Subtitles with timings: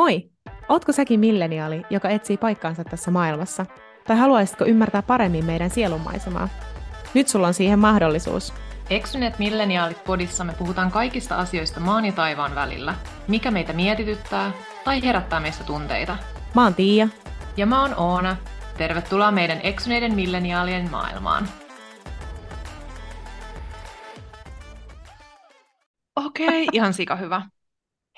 [0.00, 0.30] Moi!
[0.68, 3.66] Ootko säkin milleniaali, joka etsii paikkaansa tässä maailmassa?
[4.06, 6.48] Tai haluaisitko ymmärtää paremmin meidän sielunmaisemaa?
[7.14, 8.54] Nyt sulla on siihen mahdollisuus.
[8.90, 12.94] Eksyneet milleniaalit podissa me puhutaan kaikista asioista maan ja taivaan välillä.
[13.28, 14.52] Mikä meitä mietityttää
[14.84, 16.16] tai herättää meistä tunteita.
[16.54, 17.08] Mä oon Tiia.
[17.56, 18.36] Ja mä oon Oona.
[18.78, 21.48] Tervetuloa meidän eksyneiden milleniaalien maailmaan.
[26.16, 27.42] Okei, okay, ihan sika hyvä.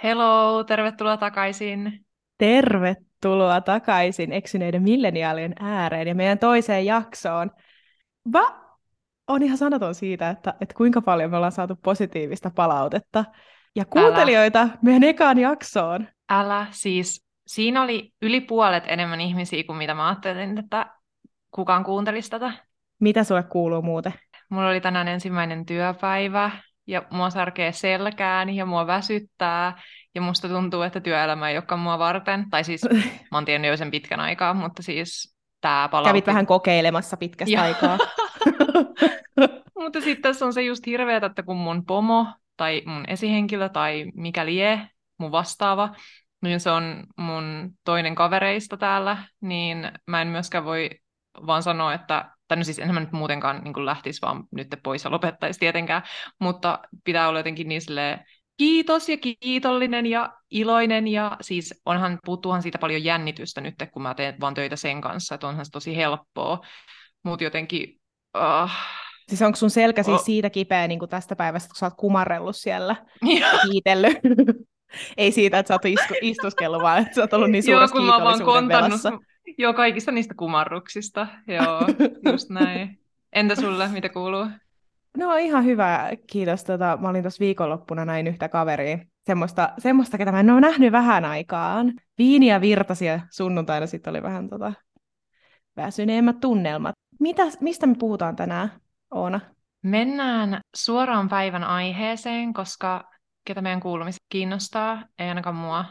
[0.02, 2.04] Hello, tervetuloa takaisin.
[2.38, 7.50] Tervetuloa takaisin eksyneiden milleniaalien ääreen ja meidän toiseen jaksoon.
[8.32, 8.62] Mä
[9.28, 13.24] on ihan sanaton siitä, että, että kuinka paljon me ollaan saatu positiivista palautetta
[13.76, 14.78] ja kuuntelijoita Älä.
[14.82, 16.08] meidän ekaan jaksoon.
[16.30, 20.86] Älä, siis siinä oli yli puolet enemmän ihmisiä kuin mitä mä ajattelin, että
[21.50, 22.52] kukaan kuuntelisi tätä.
[23.00, 24.14] Mitä sulle kuuluu muuten?
[24.48, 26.50] Mulla oli tänään ensimmäinen työpäivä
[26.86, 29.82] ja mua särkee selkään ja mua väsyttää
[30.14, 32.50] ja musta tuntuu, että työelämä ei olekaan mua varten.
[32.50, 32.82] Tai siis
[33.30, 36.08] mä oon tiennyt jo sen pitkän aikaa, mutta siis tää palautti.
[36.08, 37.62] Kävit vähän kokeilemassa pitkästä ja.
[37.62, 37.98] aikaa.
[39.82, 44.06] mutta sitten tässä on se just hirveetä, että kun mun pomo tai mun esihenkilö tai
[44.14, 45.94] mikä lie, mun vastaava,
[46.42, 50.90] niin se on mun toinen kavereista täällä, niin mä en myöskään voi
[51.46, 55.10] vaan sanoa, että tai no siis enhän nyt muutenkaan niin lähtisi vaan nyt pois ja
[55.10, 56.02] lopettaisi tietenkään,
[56.40, 58.24] mutta pitää olla jotenkin niin silleen,
[58.56, 64.14] kiitos ja kiitollinen ja iloinen ja siis onhan, puuttuuhan siitä paljon jännitystä nyt, kun mä
[64.14, 66.60] teen vaan töitä sen kanssa, että onhan se tosi helppoa,
[67.22, 68.00] mutta jotenkin...
[68.36, 68.70] Uh,
[69.28, 72.56] Siis onko sun selkä siis siitä kipeä niin kuin tästä päivästä, kun sä oot kumarrellut
[72.56, 72.96] siellä
[73.38, 74.18] ja kiitellyt?
[75.16, 78.04] Ei siitä, että sä oot isku, istuskellut, vaan että sä oot ollut niin suuressa Joo,
[78.04, 79.00] kun mä vaan kontannut,
[79.58, 81.26] Joo, kaikista niistä kumarruksista.
[81.46, 81.80] Joo,
[82.32, 82.98] just näin.
[83.32, 84.46] Entä sulle, mitä kuuluu?
[85.16, 86.64] No ihan hyvä, kiitos.
[86.64, 88.98] Tota, mä olin tuossa viikonloppuna näin yhtä kaveria.
[89.26, 91.92] Semmoista, semmoista, ketä mä en ole nähnyt vähän aikaan.
[92.18, 94.72] Viiniä virtasi ja sunnuntaina sitten oli vähän tota,
[95.76, 96.94] väsyneemmät tunnelmat.
[97.20, 98.70] Mitä, mistä me puhutaan tänään,
[99.10, 99.40] Oona?
[99.82, 103.10] Mennään suoraan päivän aiheeseen, koska
[103.44, 105.84] ketä meidän kuulumista kiinnostaa, ei ainakaan mua,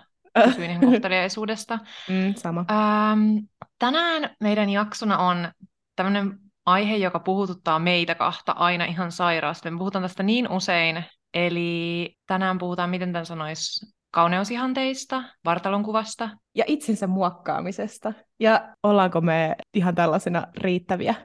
[0.46, 1.80] kysyin ihan kohteliaisuudesta.
[2.10, 2.66] Mm, sama.
[2.72, 3.38] Ähm,
[3.80, 5.52] tänään meidän jaksona on
[5.96, 9.72] tämmöinen aihe, joka puhututtaa meitä kahta aina ihan sairaasti.
[9.72, 11.04] Me puhutaan tästä niin usein,
[11.34, 16.30] eli tänään puhutaan, miten tämän sanoisi, kauneusihanteista, vartalonkuvasta.
[16.56, 18.14] Ja itsensä muokkaamisesta.
[18.40, 21.16] Ja ollaanko me ihan tällaisena riittäviä.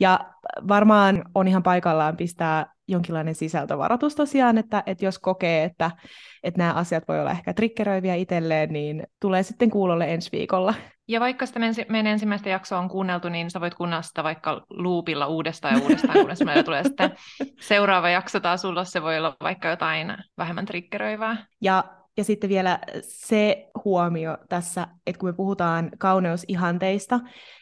[0.00, 0.20] Ja
[0.68, 5.90] varmaan on ihan paikallaan pistää jonkinlainen sisältövaroitus tosiaan, että, että jos kokee, että,
[6.42, 10.74] että nämä asiat voi olla ehkä triggeröiviä itselleen, niin tulee sitten kuulolle ensi viikolla.
[11.08, 15.26] Ja vaikka sitä meidän ensimmäistä jaksoa on kuunneltu, niin sä voit kuunnella sitä vaikka loopilla
[15.26, 17.10] uudestaan ja uudestaan, kunnes meillä tulee sitten
[17.68, 21.46] seuraava jakso taas sulla, se voi olla vaikka jotain vähemmän triggeröivää.
[21.60, 21.84] Ja
[22.16, 27.20] ja sitten vielä se huomio tässä, että kun me puhutaan kauneusihanteista,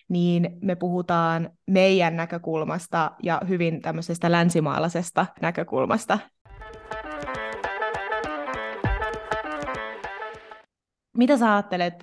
[0.08, 6.18] niin me puhutaan meidän näkökulmasta ja hyvin tämmöisestä länsimaalaisesta näkökulmasta.
[11.16, 11.94] Mitä sä ajattelet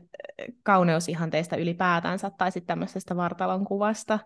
[0.63, 4.19] kauneusihanteista ylipäätänsä tai sitten tämmöisestä vartalon kuvasta?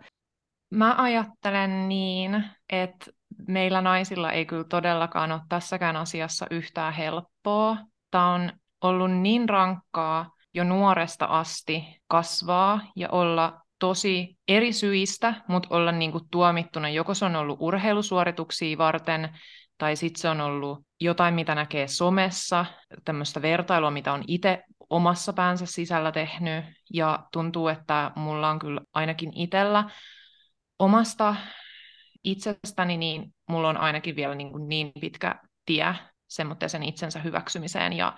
[0.70, 3.12] Mä ajattelen niin, että
[3.48, 7.78] meillä naisilla ei kyllä todellakaan ole tässäkään asiassa yhtään helppoa.
[8.11, 8.51] Tämä on
[8.81, 16.11] ollut niin rankkaa jo nuoresta asti kasvaa ja olla tosi eri syistä, mutta olla niin
[16.11, 16.89] kuin tuomittuna.
[16.89, 19.29] Joko se on ollut urheilusuorituksia varten,
[19.77, 22.66] tai sitten se on ollut jotain, mitä näkee somessa,
[23.05, 28.81] tämmöistä vertailua, mitä on itse omassa päänsä sisällä tehnyt, ja tuntuu, että mulla on kyllä
[28.93, 29.89] ainakin itsellä
[30.79, 31.35] omasta
[32.23, 35.35] itsestäni, niin mulla on ainakin vielä niin, kuin niin pitkä
[35.66, 35.95] tie
[36.68, 38.14] sen itsensä hyväksymiseen ja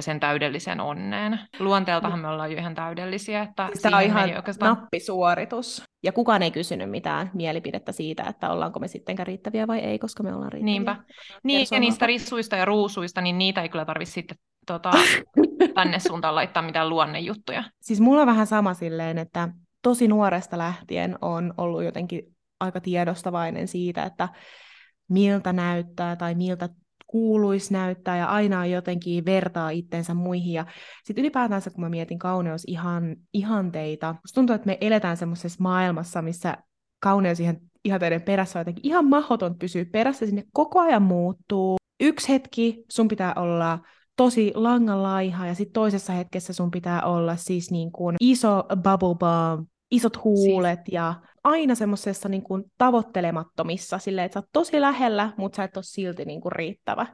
[0.00, 1.40] sen täydelliseen onneen.
[1.58, 3.42] Luonteeltahan me ollaan jo ihan täydellisiä.
[3.42, 4.76] Että siis Tämä on ihan oikeastaan...
[4.76, 5.82] nappisuoritus.
[6.02, 10.22] Ja kukaan ei kysynyt mitään mielipidettä siitä, että ollaanko me sittenkään riittäviä vai ei, koska
[10.22, 10.74] me ollaan riittäviä.
[10.74, 10.96] Niinpä.
[11.44, 14.36] Niin, ja niistä rissuista ja ruusuista, niin niitä ei kyllä tarvitse sitten
[14.66, 14.90] tota,
[15.74, 17.64] tänne suuntaan laittaa mitään luonnejuttuja.
[17.80, 19.48] Siis mulla on vähän sama silleen, että
[19.82, 22.22] tosi nuoresta lähtien on ollut jotenkin
[22.60, 24.28] aika tiedostavainen siitä, että
[25.08, 26.68] miltä näyttää tai miltä
[27.12, 30.52] kuuluisi näyttää ja aina on jotenkin vertaa itsensä muihin.
[30.52, 30.66] Ja
[31.04, 36.22] sitten ylipäätänsä, kun mä mietin kauneus ihan, ihanteita, musta tuntuu, että me eletään semmoisessa maailmassa,
[36.22, 36.56] missä
[37.00, 41.76] kauneus ihan ihanteiden perässä on jotenkin ihan mahdoton pysyä perässä, sinne koko ajan muuttuu.
[42.00, 43.78] Yksi hetki sun pitää olla
[44.16, 49.68] tosi langanlaiha ja sitten toisessa hetkessä sun pitää olla siis niin kuin iso bubble bomb,
[49.90, 50.94] isot huulet siis...
[50.94, 51.14] ja
[51.44, 52.44] aina semmoisessa niin
[52.78, 57.06] tavoittelemattomissa, silleen, että sä oot tosi lähellä, mutta sä et ole silti niin kuin riittävä.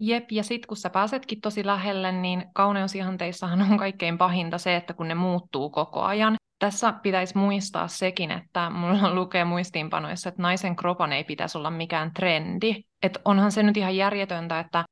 [0.00, 4.94] Jep, ja sitten kun sä pääsetkin tosi lähelle, niin kauneusihanteissahan on kaikkein pahinta se, että
[4.94, 6.34] kun ne muuttuu koko ajan.
[6.58, 12.12] Tässä pitäisi muistaa sekin, että mulla lukee muistiinpanoissa, että naisen kropan ei pitäisi olla mikään
[12.14, 12.82] trendi.
[13.02, 14.84] Et onhan se nyt ihan järjetöntä, että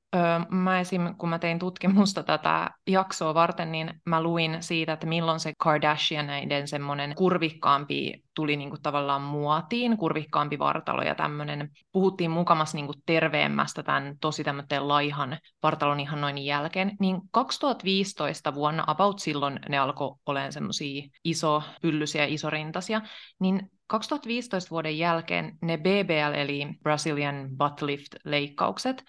[0.51, 1.15] mä esim.
[1.19, 6.69] kun mä tein tutkimusta tätä jaksoa varten, niin mä luin siitä, että milloin se Kardashianeiden
[6.69, 11.71] semmoinen kurvikkaampi tuli niinku tavallaan muotiin, kurvikkaampi vartalo ja tämmöinen.
[11.93, 16.97] Puhuttiin mukamas niinku terveemmästä tämän tosi tämmöisen laihan vartalon ihan noin jälkeen.
[17.01, 23.01] Niin 2015 vuonna, about silloin ne alkoi olemaan semmoisia iso pyllysiä, isorintaisia,
[23.41, 29.05] niin 2015 vuoden jälkeen ne BBL eli Brazilian Butt Lift-leikkaukset,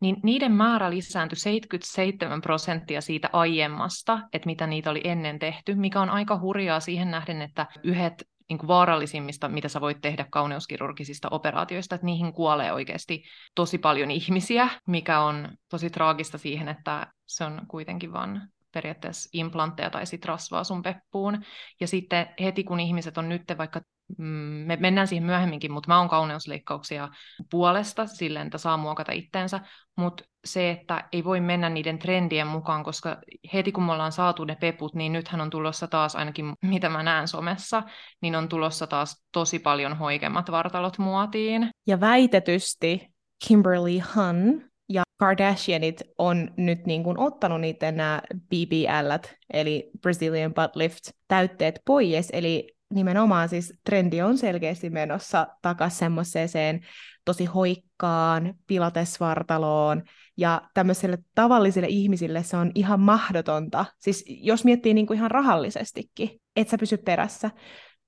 [0.00, 6.00] niin niiden määrä lisääntyi 77 prosenttia siitä aiemmasta, että mitä niitä oli ennen tehty, mikä
[6.00, 11.28] on aika hurjaa siihen nähden, että yhdet niin kuin vaarallisimmista, mitä sä voit tehdä kauneuskirurgisista
[11.30, 13.24] operaatioista, että niihin kuolee oikeasti
[13.54, 18.40] tosi paljon ihmisiä, mikä on tosi traagista siihen, että se on kuitenkin vain
[18.74, 21.44] periaatteessa implantteja tai sit rasvaa sun peppuun.
[21.80, 23.80] Ja sitten heti kun ihmiset on nyt vaikka
[24.18, 27.08] me mennään siihen myöhemminkin, mutta mä oon kauneusleikkauksia
[27.50, 29.60] puolesta silleen, että saa muokata itteensä,
[29.96, 33.16] mutta se, että ei voi mennä niiden trendien mukaan, koska
[33.52, 37.02] heti kun me ollaan saatu ne peput, niin nythän on tulossa taas, ainakin mitä mä
[37.02, 37.82] näen somessa,
[38.20, 41.70] niin on tulossa taas tosi paljon hoikemmat vartalot muotiin.
[41.86, 43.08] Ja väitetysti
[43.46, 50.76] Kimberly Hun ja Kardashianit on nyt niin kuin ottanut niiden nämä BBL, eli Brazilian Butt
[50.76, 56.80] Lift, täytteet pois, eli nimenomaan siis trendi on selkeästi menossa takaisin semmoiseen
[57.24, 60.02] tosi hoikkaan, pilatesvartaloon,
[60.36, 63.84] ja tämmöisille tavallisille ihmisille se on ihan mahdotonta.
[63.98, 67.50] Siis jos miettii niin kuin ihan rahallisestikin, et sä pysy perässä.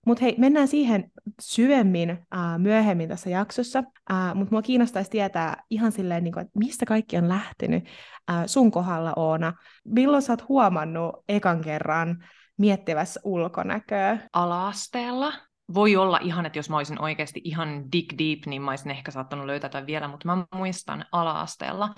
[0.06, 3.84] Mutta hei, mennään siihen syvemmin äh, myöhemmin tässä jaksossa.
[4.11, 7.84] Äh, Mutta mua kiinnostaisi tietää ihan silleen, niin kuin, että mistä kaikki on lähtenyt
[8.31, 9.52] äh, sun kohdalla, Oona.
[9.84, 12.25] Milloin sä oot huomannut ekan kerran
[12.58, 14.18] miettivässä ulkonäköä.
[14.32, 15.32] Alaasteella
[15.74, 19.10] voi olla ihan, että jos mä olisin oikeasti ihan dig deep, niin mä olisin ehkä
[19.10, 21.94] saattanut löytää tai vielä, mutta mä muistan alaasteella.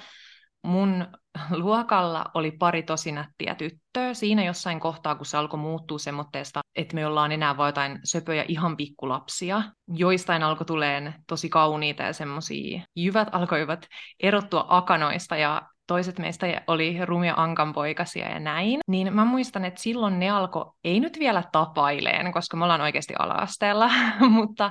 [0.62, 1.06] Mun
[1.50, 4.14] luokalla oli pari tosi nättiä tyttöä.
[4.14, 8.44] Siinä jossain kohtaa, kun se alkoi muuttua semmoitteesta, että me ollaan enää vain jotain söpöjä
[8.48, 9.62] ihan pikkulapsia.
[9.88, 13.86] Joistain alkoi tuleen tosi kauniita ja semmoisia jyvät alkoivat
[14.20, 20.18] erottua akanoista ja toiset meistä oli rumia ankanpoikasia ja näin, niin mä muistan, että silloin
[20.18, 23.90] ne alkoi, ei nyt vielä tapaileen, koska me ollaan oikeasti ala-asteella,
[24.30, 24.70] mutta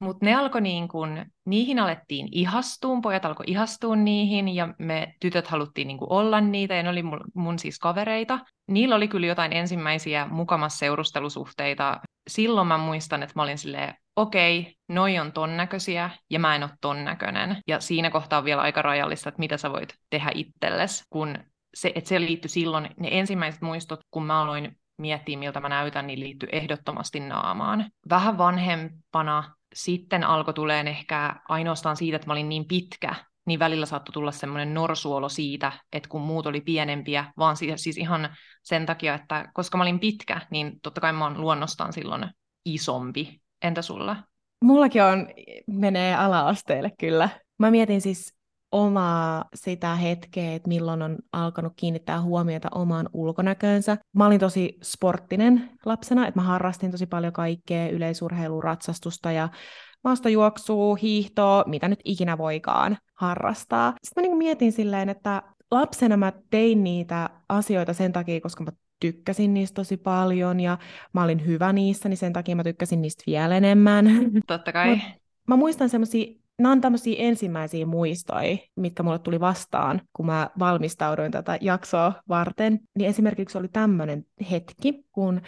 [0.00, 5.46] mutta ne alkoi niin kun, niihin alettiin ihastuun, pojat alkoi ihastua niihin ja me tytöt
[5.46, 8.38] haluttiin niin olla niitä ja ne oli mun, mun siis kavereita.
[8.68, 12.00] Niillä oli kyllä jotain ensimmäisiä mukamas seurustelusuhteita.
[12.28, 16.62] Silloin mä muistan, että mä olin silleen, okei, noi on ton näköisiä ja mä en
[16.62, 17.56] ole ton näköinen.
[17.66, 21.38] Ja siinä kohtaa on vielä aika rajallista, että mitä sä voit tehdä itsellesi, kun
[21.74, 26.06] se, että se liittyi silloin, ne ensimmäiset muistot, kun mä aloin miettiä, miltä mä näytän,
[26.06, 27.90] niin liittyy ehdottomasti naamaan.
[28.08, 33.14] Vähän vanhempana sitten alkoi tuleen ehkä ainoastaan siitä, että mä olin niin pitkä,
[33.46, 37.96] niin välillä saattoi tulla semmoinen norsuolo siitä, että kun muut oli pienempiä, vaan siis, siis
[37.96, 42.26] ihan sen takia, että koska mä olin pitkä, niin totta kai mä oon luonnostaan silloin
[42.64, 43.40] isompi.
[43.62, 44.16] Entä sulla?
[44.64, 45.28] Mullakin on,
[45.66, 47.28] menee ala-asteelle kyllä.
[47.58, 48.34] Mä mietin siis
[48.72, 53.96] omaa sitä hetkeä, että milloin on alkanut kiinnittää huomiota omaan ulkonäköönsä.
[54.16, 59.48] Mä olin tosi sporttinen lapsena, että mä harrastin tosi paljon kaikkea, yleisurheilua, ratsastusta ja
[60.04, 63.94] maastojuoksua, hiihtoa, mitä nyt ikinä voikaan harrastaa.
[64.02, 68.70] Sitten mä niin mietin silleen, että lapsena mä tein niitä asioita sen takia, koska mä
[69.00, 70.78] tykkäsin niistä tosi paljon ja
[71.12, 74.06] mä olin hyvä niissä, niin sen takia mä tykkäsin niistä vielä enemmän.
[74.46, 74.88] Totta kai.
[74.88, 75.00] Mut
[75.48, 81.32] mä muistan semmoisia nämä on tämmöisiä ensimmäisiä muistoja, mitkä mulle tuli vastaan, kun mä valmistauduin
[81.32, 82.80] tätä jaksoa varten.
[82.98, 85.40] Niin esimerkiksi oli tämmöinen hetki, kun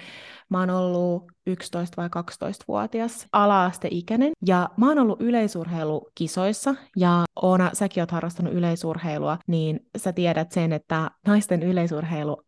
[0.49, 8.03] mä oon ollut 11 vai 12-vuotias ala-asteikäinen, ja mä oon ollut yleisurheilukisoissa, ja Oona, säkin
[8.03, 12.43] oot harrastanut yleisurheilua, niin sä tiedät sen, että naisten yleisurheilu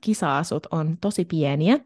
[0.00, 1.78] kisa-asut on tosi pieniä,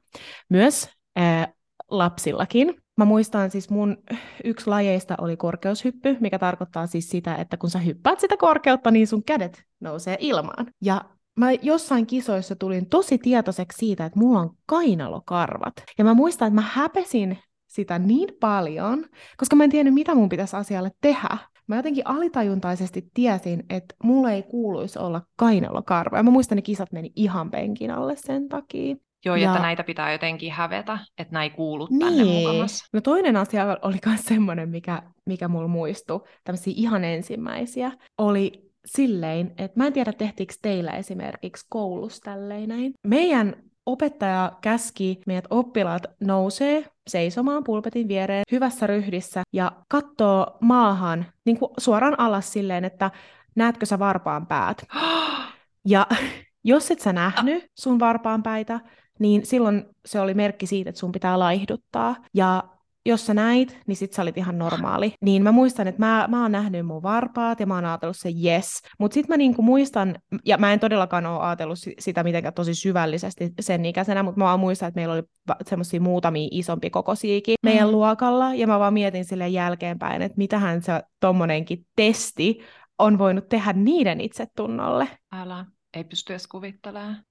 [0.49, 1.52] myös ää,
[1.91, 2.75] lapsillakin.
[2.97, 3.97] Mä muistan siis mun
[4.45, 9.07] yksi lajeista oli korkeushyppy, mikä tarkoittaa siis sitä, että kun sä hyppäät sitä korkeutta, niin
[9.07, 10.67] sun kädet nousee ilmaan.
[10.83, 11.05] Ja
[11.37, 15.75] mä jossain kisoissa tulin tosi tietoiseksi siitä, että mulla on kainalokarvat.
[15.99, 20.29] Ja mä muistan, että mä häpesin sitä niin paljon, koska mä en tiennyt, mitä mun
[20.29, 21.38] pitäisi asialle tehdä.
[21.73, 26.19] Mä jotenkin alitajuntaisesti tiesin, että mulla ei kuuluisi olla kainalokarvoja.
[26.19, 28.97] Ja mä muistan, että ne kisat meni ihan penkin alle sen takia.
[29.25, 32.49] Joo, ja että näitä pitää jotenkin hävetä, että näin kuulu tänne niin.
[32.49, 32.88] mukamas.
[32.93, 39.55] No toinen asia oli myös semmoinen, mikä, mikä mulla muistui, tämmöisiä ihan ensimmäisiä, oli silleen,
[39.59, 42.93] että mä en tiedä tehtiinkö teillä esimerkiksi koulussa tälleen näin.
[43.07, 51.59] Meidän opettaja käski meidät oppilaat nousee seisomaan pulpetin viereen hyvässä ryhdissä ja katsoo maahan niin
[51.59, 53.11] kuin suoraan alas silleen, että
[53.56, 54.82] näetkö sä varpaan päät.
[55.88, 56.06] Ja
[56.64, 58.80] jos et sä nähnyt sun varpaan päitä,
[59.18, 62.16] niin silloin se oli merkki siitä, että sun pitää laihduttaa.
[62.35, 62.64] Ja
[63.06, 65.14] jos sä näit, niin sit sä olit ihan normaali.
[65.21, 68.30] Niin mä muistan, että mä, mä oon nähnyt mun varpaat ja mä oon ajatellut se
[68.44, 68.82] yes.
[68.99, 73.50] Mutta sit mä niinku muistan, ja mä en todellakaan ole ajatellut sitä mitenkään tosi syvällisesti
[73.61, 75.23] sen ikäisenä, mutta mä vaan muistan, että meillä oli
[75.66, 77.92] semmoisia muutamia isompi kokosiikin meidän mm.
[77.92, 82.59] luokalla, ja mä vaan mietin sille jälkeenpäin, että mitähän se tommonenkin testi
[82.99, 85.09] on voinut tehdä niiden itsetunnolle.
[85.32, 87.25] Älä, ei pysty edes kuvittelemaan.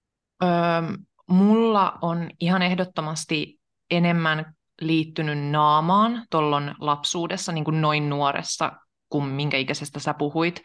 [0.43, 0.49] Öö,
[1.29, 3.59] mulla on ihan ehdottomasti
[3.91, 8.71] enemmän liittynyt naamaan tuolloin lapsuudessa, niin kuin noin nuoressa,
[9.09, 10.63] kuin minkä ikäisestä sä puhuit,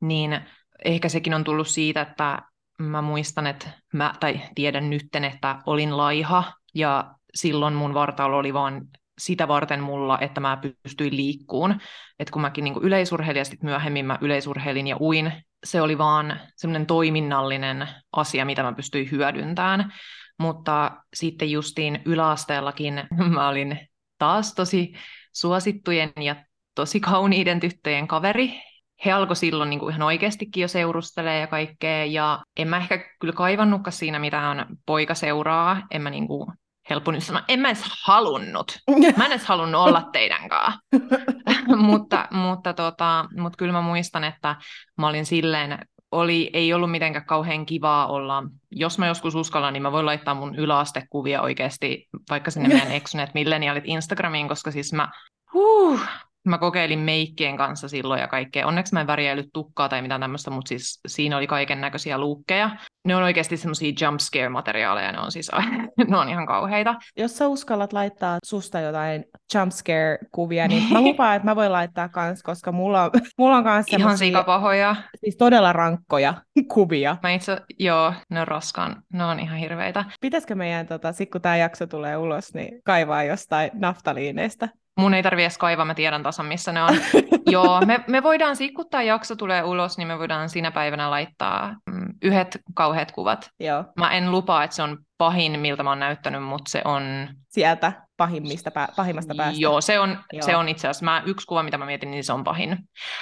[0.00, 0.40] niin
[0.84, 2.42] ehkä sekin on tullut siitä, että
[2.78, 8.54] mä muistan, että mä, tai tiedän nytten, että olin laiha, ja silloin mun vartalo oli
[8.54, 8.82] vaan
[9.18, 11.80] sitä varten mulla, että mä pystyin liikkuun.
[12.18, 15.32] Että kun mäkin niin yleisurheilin ja sitten myöhemmin mä yleisurheilin ja uin,
[15.64, 19.92] se oli vaan semmoinen toiminnallinen asia, mitä mä pystyin hyödyntämään.
[20.40, 22.94] Mutta sitten justiin yläasteellakin
[23.34, 23.78] mä olin
[24.18, 24.92] taas tosi
[25.32, 26.36] suosittujen ja
[26.74, 28.62] tosi kauniiden tyttöjen kaveri.
[29.04, 32.98] He alkoi silloin niin kuin ihan oikeastikin jo seurustelee ja kaikkea, ja en mä ehkä
[33.20, 35.82] kyllä kaivannutkaan siinä mitään poika seuraa.
[35.90, 36.46] En mä niin kuin
[36.90, 38.78] helppo nyt sanoa, en mä edes halunnut.
[39.16, 40.80] Mä en edes halunnut olla teidän kanssa.
[41.76, 44.56] mutta, mutta, tota, mutta kyllä mä muistan, että
[44.98, 45.78] mä olin silleen,
[46.12, 48.42] oli, ei ollut mitenkään kauhean kivaa olla.
[48.70, 53.34] Jos mä joskus uskallan, niin mä voin laittaa mun yläastekuvia oikeasti vaikka sinne meidän Exonet
[53.34, 55.08] Millennialit Instagramiin, koska siis mä,
[55.52, 56.00] huh,
[56.48, 58.66] mä kokeilin meikkien kanssa silloin ja kaikkea.
[58.66, 62.70] Onneksi mä en värjäillyt tukkaa tai mitään tämmöistä, mutta siis siinä oli kaiken näköisiä luukkeja.
[63.06, 65.50] Ne on oikeasti semmoisia jump scare materiaaleja, ne on siis
[66.08, 66.94] ne on ihan kauheita.
[67.16, 71.72] Jos sä uskallat laittaa susta jotain jump scare kuvia, niin mä lupaan, että mä voin
[71.72, 74.96] laittaa kans, koska mulla on, mulla on kans Ihan sikapahoja.
[75.20, 76.34] Siis todella rankkoja
[76.74, 77.16] kuvia.
[77.22, 80.04] Mä itse, joo, ne on raskaan, ne on ihan hirveitä.
[80.20, 84.68] Pitäisikö meidän, tota, sit kun tämä jakso tulee ulos, niin kaivaa jostain naftaliineista
[85.00, 86.96] Mun ei tarvi edes kaivaa, mä tiedän tasan, missä ne on.
[87.50, 91.76] Joo, me, me voidaan, kun tämä jakso tulee ulos, niin me voidaan siinä päivänä laittaa
[91.90, 93.50] mm, yhdet kauheat kuvat.
[93.60, 93.84] Joo.
[93.96, 97.02] Mä en lupaa, että se on pahin, miltä mä oon näyttänyt, mutta se on...
[97.48, 99.60] Sieltä pahimmista pää, pahimmasta päästä.
[99.60, 100.42] Joo, se on, Joo.
[100.42, 102.78] Se on itse asiassa, mä, yksi kuva, mitä mä mietin, niin se on pahin.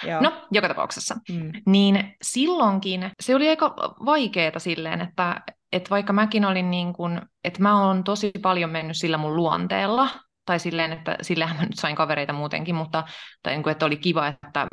[0.06, 0.20] Joo.
[0.20, 1.16] No, joka tapauksessa.
[1.32, 1.52] Mm.
[1.66, 5.40] Niin silloinkin se oli aika vaikeaa silleen, että,
[5.72, 10.08] että vaikka mäkin olin niin kuin, että mä oon tosi paljon mennyt sillä mun luonteella,
[10.48, 13.04] tai silleen, että sillähän mä nyt sain kavereita muutenkin, mutta
[13.42, 14.66] tai niin kuin, että oli kiva, että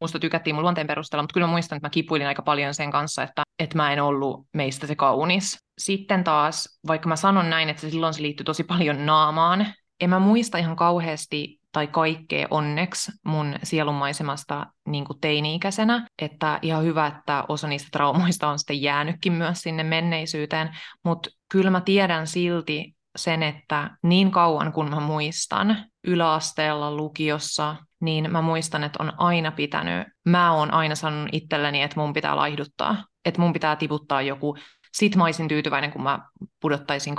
[0.00, 2.90] musta tykättiin mun luonteen perusteella, mutta kyllä mä muistan, että mä kipuilin aika paljon sen
[2.90, 5.58] kanssa, että, että mä en ollut meistä se kaunis.
[5.78, 9.66] Sitten taas, vaikka mä sanon näin, että silloin se liittyy tosi paljon naamaan,
[10.00, 16.84] en mä muista ihan kauheasti tai kaikkea onneksi mun sielunmaisemasta niin kuin teini-ikäisenä, että ihan
[16.84, 20.70] hyvä, että osa niistä traumoista on sitten jäänytkin myös sinne menneisyyteen,
[21.04, 25.76] mutta kyllä mä tiedän silti, sen, että niin kauan kun mä muistan
[26.06, 32.00] yläasteella, lukiossa, niin mä muistan, että on aina pitänyt, mä oon aina sanonut itselleni, että
[32.00, 34.56] mun pitää laihduttaa, että mun pitää tiputtaa joku
[34.94, 36.18] sit mä olisin tyytyväinen, kun mä
[36.60, 37.16] pudottaisin 2-5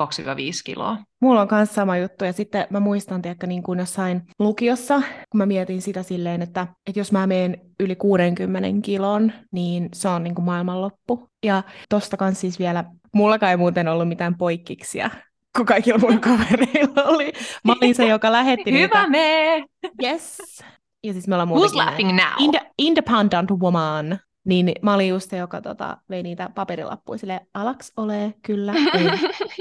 [0.66, 0.98] kiloa.
[1.22, 5.38] Mulla on myös sama juttu, ja sitten mä muistan, että niin kuin jossain lukiossa, kun
[5.38, 10.24] mä mietin sitä silleen, että, että jos mä menen yli 60 kilon, niin se on
[10.24, 11.28] niin kuin maailmanloppu.
[11.46, 12.84] Ja tosta siis vielä,
[13.14, 15.10] mulla ei muuten ollut mitään poikkiksia
[15.58, 17.34] kun kaikilla mun kavereilla oli.
[17.64, 18.98] Mä olin se, joka lähetti niitä.
[18.98, 19.64] Hyvä me!
[20.04, 20.38] Yes.
[21.04, 22.50] Ja siis me ollaan Who's laughing now?
[22.50, 24.20] Ind- independent woman.
[24.46, 29.06] Niin mä olin just se, joka tota, vei niitä paperilappuja sille alaks ole, kyllä, ei.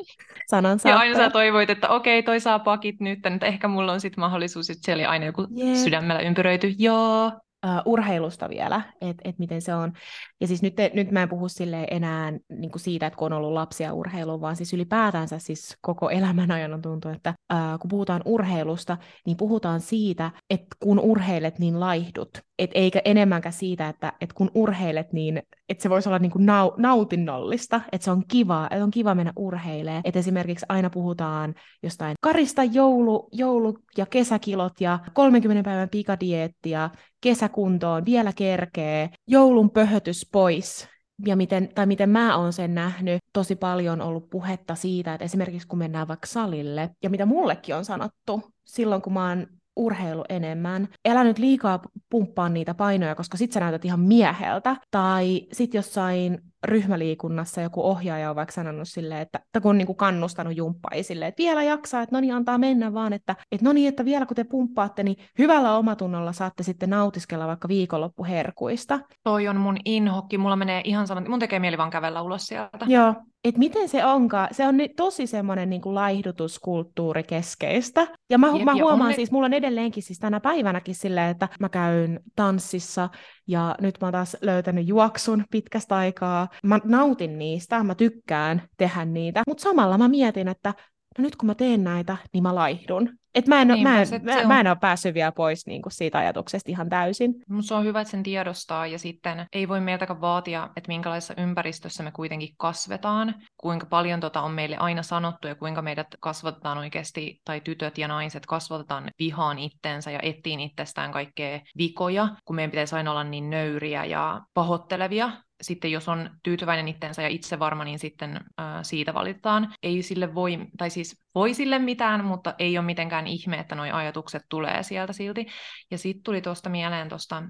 [0.51, 4.01] Sanan Ja aina sä toivoit, että okei, toi saa pakit nyt, että ehkä mulla on
[4.01, 5.77] sitten mahdollisuus, että siellä oli aina joku yeah.
[5.77, 7.33] sydämellä ympyröity, joo,
[7.67, 9.93] uh, urheilusta vielä, että et miten se on.
[10.41, 13.39] Ja siis nyt, nyt mä en puhu sille enää niin kuin siitä, että kun on
[13.39, 17.89] ollut lapsia urheiluun, vaan siis ylipäätänsä siis koko elämän ajan on tuntuu, että uh, kun
[17.89, 22.31] puhutaan urheilusta, niin puhutaan siitä, että kun urheilet, niin laihdut.
[22.63, 26.47] Et eikä enemmänkään siitä, että, että kun urheilet, niin että se voisi olla niin kuin
[26.49, 30.03] nau- nautinnollista, että se on kiva, että on kiva mennä urheilemaan.
[30.05, 36.91] Että esimerkiksi aina puhutaan jostain karista joulu, joulu- ja kesäkilot ja 30 päivän pikadietti ja
[37.21, 40.89] kesäkuntoon vielä kerkee, joulun pöhötys pois,
[41.27, 45.69] ja miten, tai miten mä oon sen nähnyt, tosi paljon ollut puhetta siitä, että esimerkiksi
[45.69, 50.89] kun mennään vaikka salille, ja mitä mullekin on sanottu silloin, kun mä oon urheilu enemmän.
[51.05, 54.77] Elä nyt liikaa pumppaa niitä painoja, koska sit sä näytät ihan mieheltä.
[54.91, 59.87] Tai sit jossain ryhmäliikunnassa joku ohjaaja on vaikka sanonut silleen, että, että kun on niin
[59.87, 63.65] kuin kannustanut jumppaa silleen, että vielä jaksaa, että no niin, antaa mennä vaan, että, että
[63.65, 69.01] no niin, että vielä kun te pumppaatte, niin hyvällä omatunnolla saatte sitten nautiskella vaikka viikonloppuherkuista.
[69.25, 72.87] Toi on mun inhokki, mulla menee ihan sama, mun tekee mieli vaan kävellä ulos sieltä.
[72.89, 78.07] Joo, että miten se onkaan, se on tosi semmoinen niin kuin laihdutuskulttuuri keskeistä.
[78.31, 81.49] Ja mä, Jep, mä huomaan ja siis, mulla on edelleenkin siis tänä päivänäkin silleen, että
[81.61, 83.09] mä käyn tanssissa
[83.47, 86.49] ja nyt mä oon taas löytänyt juoksun pitkästä aikaa.
[86.65, 90.75] Mä nautin niistä, mä tykkään tehdä niitä, mutta samalla mä mietin, että
[91.19, 93.22] no nyt kun mä teen näitä, niin mä laihdun.
[93.35, 94.49] Et mä, en, niin, mä, en, mä, on...
[94.49, 97.35] mä en ole päässyt vielä pois niin kuin siitä ajatuksesta ihan täysin.
[97.49, 101.35] Mutta se on hyvä, että sen tiedostaa ja sitten ei voi meiltäkään vaatia, että minkälaisessa
[101.37, 106.79] ympäristössä me kuitenkin kasvetaan, kuinka paljon tota on meille aina sanottu ja kuinka meidät kasvatetaan
[106.79, 112.71] oikeasti, tai tytöt ja naiset kasvatetaan vihaan itsensä ja etsiin itsestään kaikkea vikoja, kun meidän
[112.71, 115.31] pitäisi aina olla niin nöyriä ja pahoittelevia,
[115.63, 119.75] sitten jos on tyytyväinen itteensä ja itse varma, niin sitten äh, siitä valitetaan.
[119.83, 123.87] Ei sille voi, tai siis voi sille mitään, mutta ei ole mitenkään ihme, että nuo
[123.93, 125.47] ajatukset tulee sieltä silti.
[125.91, 127.43] Ja sitten tuli tuosta mieleen tuosta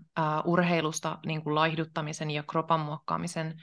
[0.44, 3.54] urheilusta niin kuin laihduttamisen ja kropan muokkaamisen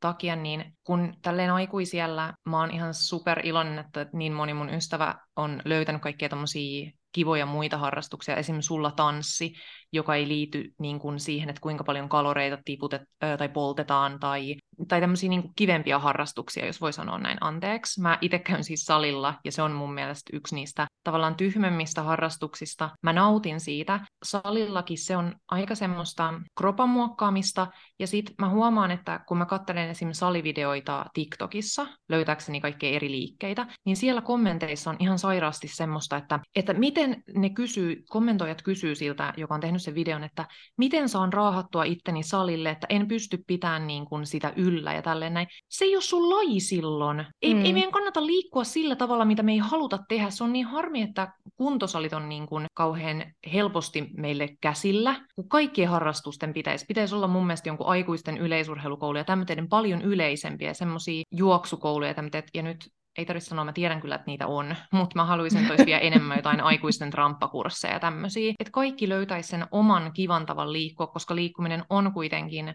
[0.00, 5.14] takia, niin kun tälleen aikuisiellä mä oon ihan super iloinen, että niin moni mun ystävä
[5.36, 9.52] on löytänyt kaikkia tommosia kivoja muita harrastuksia, esimerkiksi sulla tanssi,
[9.92, 13.02] joka ei liity niin kuin siihen, että kuinka paljon kaloreita tiputet,
[13.38, 14.56] tai poltetaan, tai,
[14.88, 18.00] tai tämmöisiä niin kuin kivempia harrastuksia, jos voi sanoa näin anteeksi.
[18.00, 22.90] Mä itse käyn siis salilla, ja se on mun mielestä yksi niistä tavallaan tyhmemmistä harrastuksista.
[23.02, 24.00] Mä nautin siitä.
[24.24, 27.66] Salillakin se on aika semmoista kropan muokkaamista,
[27.98, 33.66] ja sit mä huomaan, että kun mä katselen esimerkiksi salivideoita TikTokissa, löytääkseni kaikkia eri liikkeitä,
[33.84, 39.34] niin siellä kommenteissa on ihan sairaasti semmoista, että, että miten ne kysyy, kommentoijat kysyy siltä,
[39.36, 40.44] joka on tehnyt sen videon, että
[40.76, 45.34] miten saan raahattua itteni salille, että en pysty pitämään niin kuin sitä yllä ja tälleen
[45.34, 45.48] näin.
[45.68, 47.26] Se ei ole sun laji silloin.
[47.42, 47.64] Ei, mm.
[47.64, 50.30] ei meidän kannata liikkua sillä tavalla, mitä me ei haluta tehdä.
[50.30, 55.88] Se on niin harmi, että kuntosalit on niin kuin kauhean helposti meille käsillä, kun kaikkien
[55.88, 56.84] harrastusten pitäisi.
[56.88, 62.88] Pitäisi olla mun mielestä jonkun aikuisten yleisurheilukouluja, tämmöinen paljon yleisempiä, semmoisia juoksukouluja ja ja nyt
[63.18, 66.00] ei tarvitse sanoa, mä tiedän kyllä, että niitä on, mutta mä haluaisin, että olisi vielä
[66.10, 68.54] enemmän jotain aikuisten tramppakursseja ja tämmöisiä.
[68.60, 72.74] Että kaikki löytäisi sen oman kivan tavan liikkua, koska liikkuminen on kuitenkin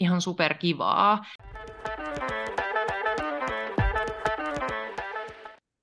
[0.00, 1.24] ihan superkivaa.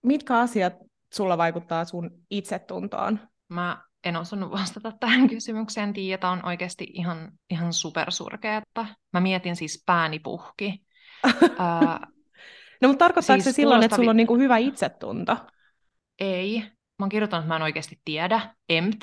[0.04, 0.74] Mitkä asiat
[1.14, 3.20] sulla vaikuttaa sun itsetuntoon?
[3.50, 5.94] Mä en osannut vastata tähän kysymykseen.
[5.94, 8.86] Tiia, on oikeasti ihan, ihan supersurkeata.
[9.14, 10.86] Mä mietin siis pääni puhki.
[12.86, 15.38] No mutta tarkoittaako siis se silloin, että sulla on niinku hyvä itsetunto?
[16.20, 16.60] Ei.
[17.00, 18.56] Mä oon kirjoittanut, että mä en oikeasti tiedä.
[18.70, 19.02] Emt.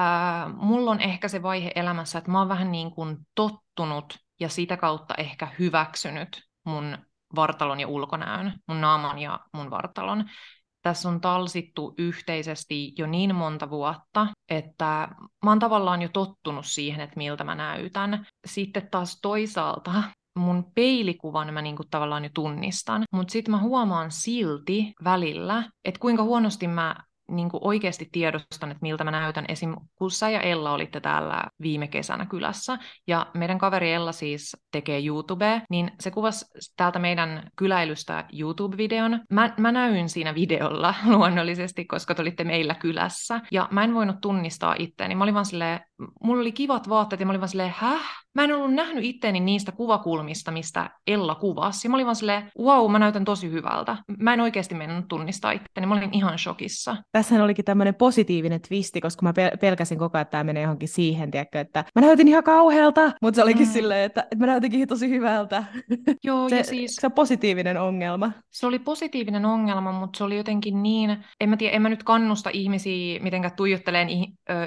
[0.00, 4.48] Äh, mulla on ehkä se vaihe elämässä, että mä oon vähän niin kuin tottunut ja
[4.48, 6.98] sitä kautta ehkä hyväksynyt mun
[7.36, 10.24] vartalon ja ulkonäön, mun naaman ja mun vartalon.
[10.82, 15.08] Tässä on talsittu yhteisesti jo niin monta vuotta, että
[15.44, 18.26] mä oon tavallaan jo tottunut siihen, että miltä mä näytän.
[18.46, 20.02] Sitten taas toisaalta
[20.38, 26.22] mun peilikuvan mä niinku tavallaan jo tunnistan, mutta sitten mä huomaan silti välillä, että kuinka
[26.22, 26.96] huonosti mä
[27.30, 29.44] niin kuin oikeasti tiedostan, että miltä mä näytän.
[29.48, 29.76] Esim.
[29.94, 35.06] kun sä ja Ella olitte täällä viime kesänä kylässä, ja meidän kaveri Ella siis tekee
[35.06, 36.44] YouTubea, niin se kuvasi
[36.76, 39.20] täältä meidän kyläilystä YouTube-videon.
[39.30, 44.20] Mä, mä näyin siinä videolla luonnollisesti, koska te olitte meillä kylässä, ja mä en voinut
[44.20, 45.14] tunnistaa itseäni.
[45.14, 45.80] Mä olin vaan silleen,
[46.22, 48.18] mulla oli kivat vaatteet, ja mä olin vaan silleen, häh?
[48.34, 51.86] Mä en ollut nähnyt itteeni niistä kuvakulmista, mistä Ella kuvasi.
[51.86, 53.96] Ja mä olin vaan silleen, wow, mä näytän tosi hyvältä.
[54.18, 55.86] Mä en oikeasti mennyt tunnistaa itteeni.
[55.86, 56.96] Mä olin ihan shokissa.
[57.12, 61.30] Tässähän olikin tämmöinen positiivinen twisti, koska mä pelkäsin koko ajan, että tämä menee johonkin siihen,
[61.30, 63.72] tiedätkö, että mä näytin ihan kauhealta, mutta se olikin mm.
[63.72, 65.64] silleen, että, että mä näytinkin tosi hyvältä.
[66.24, 66.96] Joo, se, ja siis...
[66.96, 68.32] Se on positiivinen ongelma.
[68.50, 72.02] Se oli positiivinen ongelma, mutta se oli jotenkin niin, en mä tiedä, en mä nyt
[72.02, 74.08] kannusta ihmisiä mitenkään tuijotteleen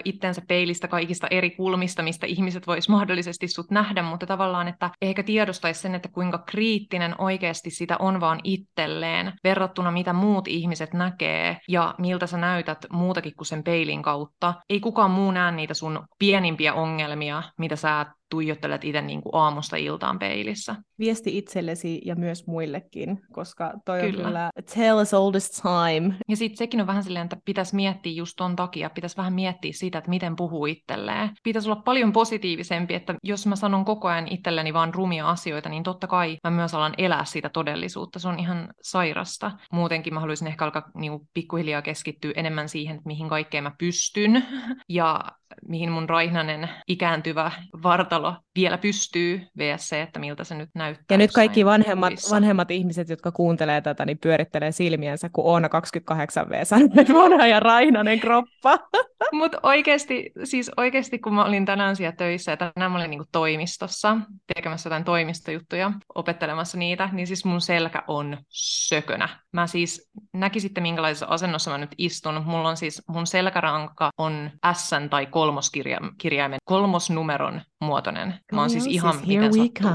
[0.05, 5.23] itsensä peilistä kaikista eri kulmista, mistä ihmiset vois mahdollisesti sut nähdä, mutta tavallaan, että ehkä
[5.23, 11.57] tiedostaisi sen, että kuinka kriittinen oikeasti sitä on vaan itselleen verrattuna mitä muut ihmiset näkee
[11.67, 14.53] ja miltä sä näytät muutakin kuin sen peilin kautta.
[14.69, 19.75] Ei kukaan muu näe niitä sun pienimpiä ongelmia, mitä sä tuijottelet itse niin kuin aamusta
[19.75, 20.75] iltaan peilissä.
[20.99, 24.17] Viesti itsellesi ja myös muillekin, koska toi kyllä.
[24.17, 26.15] on kyllä tell us this time.
[26.29, 29.71] Ja sitten sekin on vähän silleen, että pitäisi miettiä just ton takia, pitäisi vähän miettiä
[29.75, 31.29] sitä, että miten puhuu itselleen.
[31.43, 35.83] Pitäisi olla paljon positiivisempi, että jos mä sanon koko ajan itselleni vaan rumia asioita, niin
[35.83, 38.19] totta kai mä myös alan elää sitä todellisuutta.
[38.19, 39.51] Se on ihan sairasta.
[39.71, 43.71] Muutenkin mä haluaisin ehkä alkaa niin kuin, pikkuhiljaa keskittyä enemmän siihen, että mihin kaikkeen mä
[43.79, 44.45] pystyn
[44.89, 45.21] ja
[45.67, 47.51] mihin mun raihnanen ikääntyvä
[47.83, 51.05] vartalo vielä pystyy, vs se, että miltä se nyt näyttää.
[51.09, 56.65] Ja nyt kaikki vanhemmat, vanhemmat ihmiset, jotka kuuntelee tätä, niin pyörittelee silmiensä, kun Oona 28V
[56.65, 58.79] sanoo, että vanha ja raihnanen kroppa.
[59.31, 63.25] Mutta oikeasti, siis oikeasti kun mä olin tänään siellä töissä ja tänään mä olin niinku
[63.31, 64.17] toimistossa
[64.55, 69.29] tekemässä jotain toimistojuttuja, opettelemassa niitä, niin siis mun selkä on sökönä.
[69.51, 72.43] Mä siis näkisitte minkälaisessa asennossa mä nyt istun.
[72.45, 78.33] Mulla on siis, mun selkäranka on S tai kolmoskirjaimen, kolmosnumeron muotoinen.
[78.51, 79.91] Mä oon siis ihan siis miten sattuu.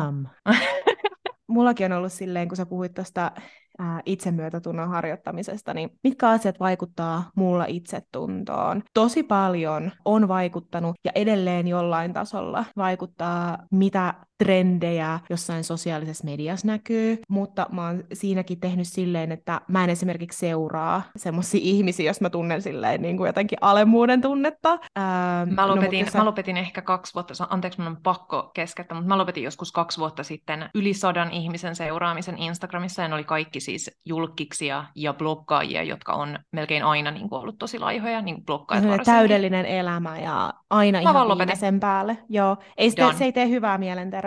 [1.48, 3.32] Mullakin on ollut silleen, kun sä puhuit tästä
[3.78, 8.82] ää, itsemyötätunnon harjoittamisesta, niin mitkä asiat vaikuttaa mulla itsetuntoon?
[8.94, 17.18] Tosi paljon on vaikuttanut ja edelleen jollain tasolla vaikuttaa, mitä trendejä jossain sosiaalisessa mediassa näkyy,
[17.28, 22.30] mutta mä oon siinäkin tehnyt silleen, että mä en esimerkiksi seuraa semmoisia ihmisiä, jos mä
[22.30, 24.78] tunnen silleen niin kuin jotenkin alemmuuden tunnetta.
[24.96, 26.18] Ää, mä, no, lopetin, no, sä...
[26.18, 29.98] mä lopetin ehkä kaksi vuotta, anteeksi mun on pakko keskettä, mutta mä lopetin joskus kaksi
[29.98, 35.82] vuotta sitten yli sadan ihmisen seuraamisen Instagramissa ja ne oli kaikki siis julkiksia ja bloggaajia,
[35.82, 41.02] jotka on melkein aina niin kuin ollut tosi laihoja, niin bloggaajat Täydellinen elämä ja aina
[41.02, 42.18] Mä ihan sen päälle.
[42.28, 42.56] Joo.
[42.76, 43.78] Ei se, se ei tee hyvää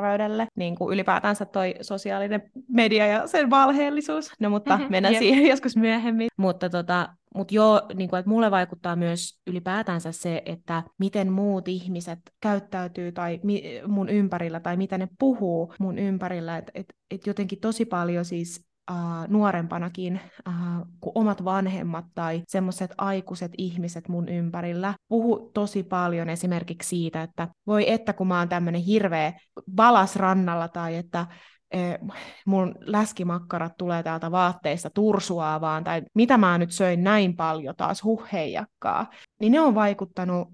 [0.01, 4.31] mielenterveydelle, niin kuin ylipäätänsä toi sosiaalinen media ja sen valheellisuus.
[4.39, 5.19] No mutta mm-hmm, mennään yep.
[5.19, 6.27] siihen joskus myöhemmin.
[6.37, 11.67] Mutta tota, mutta joo, niin kuin, että mulle vaikuttaa myös ylipäätänsä se, että miten muut
[11.67, 16.57] ihmiset käyttäytyy tai mi- mun ympärillä tai mitä ne puhuu mun ympärillä.
[16.57, 18.95] Että et, et jotenkin tosi paljon siis äh,
[19.27, 20.53] nuorempanakin äh,
[20.99, 27.47] kuin omat vanhemmat tai semmoiset aikuiset ihmiset mun ympärillä puhu tosi paljon esimerkiksi siitä, että
[27.67, 29.33] voi että kun mä oon tämmöinen hirveä
[29.75, 31.25] balas rannalla tai että
[32.45, 39.09] mun läskimakkarat tulee täältä vaatteista tursuavaan, tai mitä mä nyt söin näin paljon taas huhheijakkaa,
[39.39, 40.47] niin ne on vaikuttanut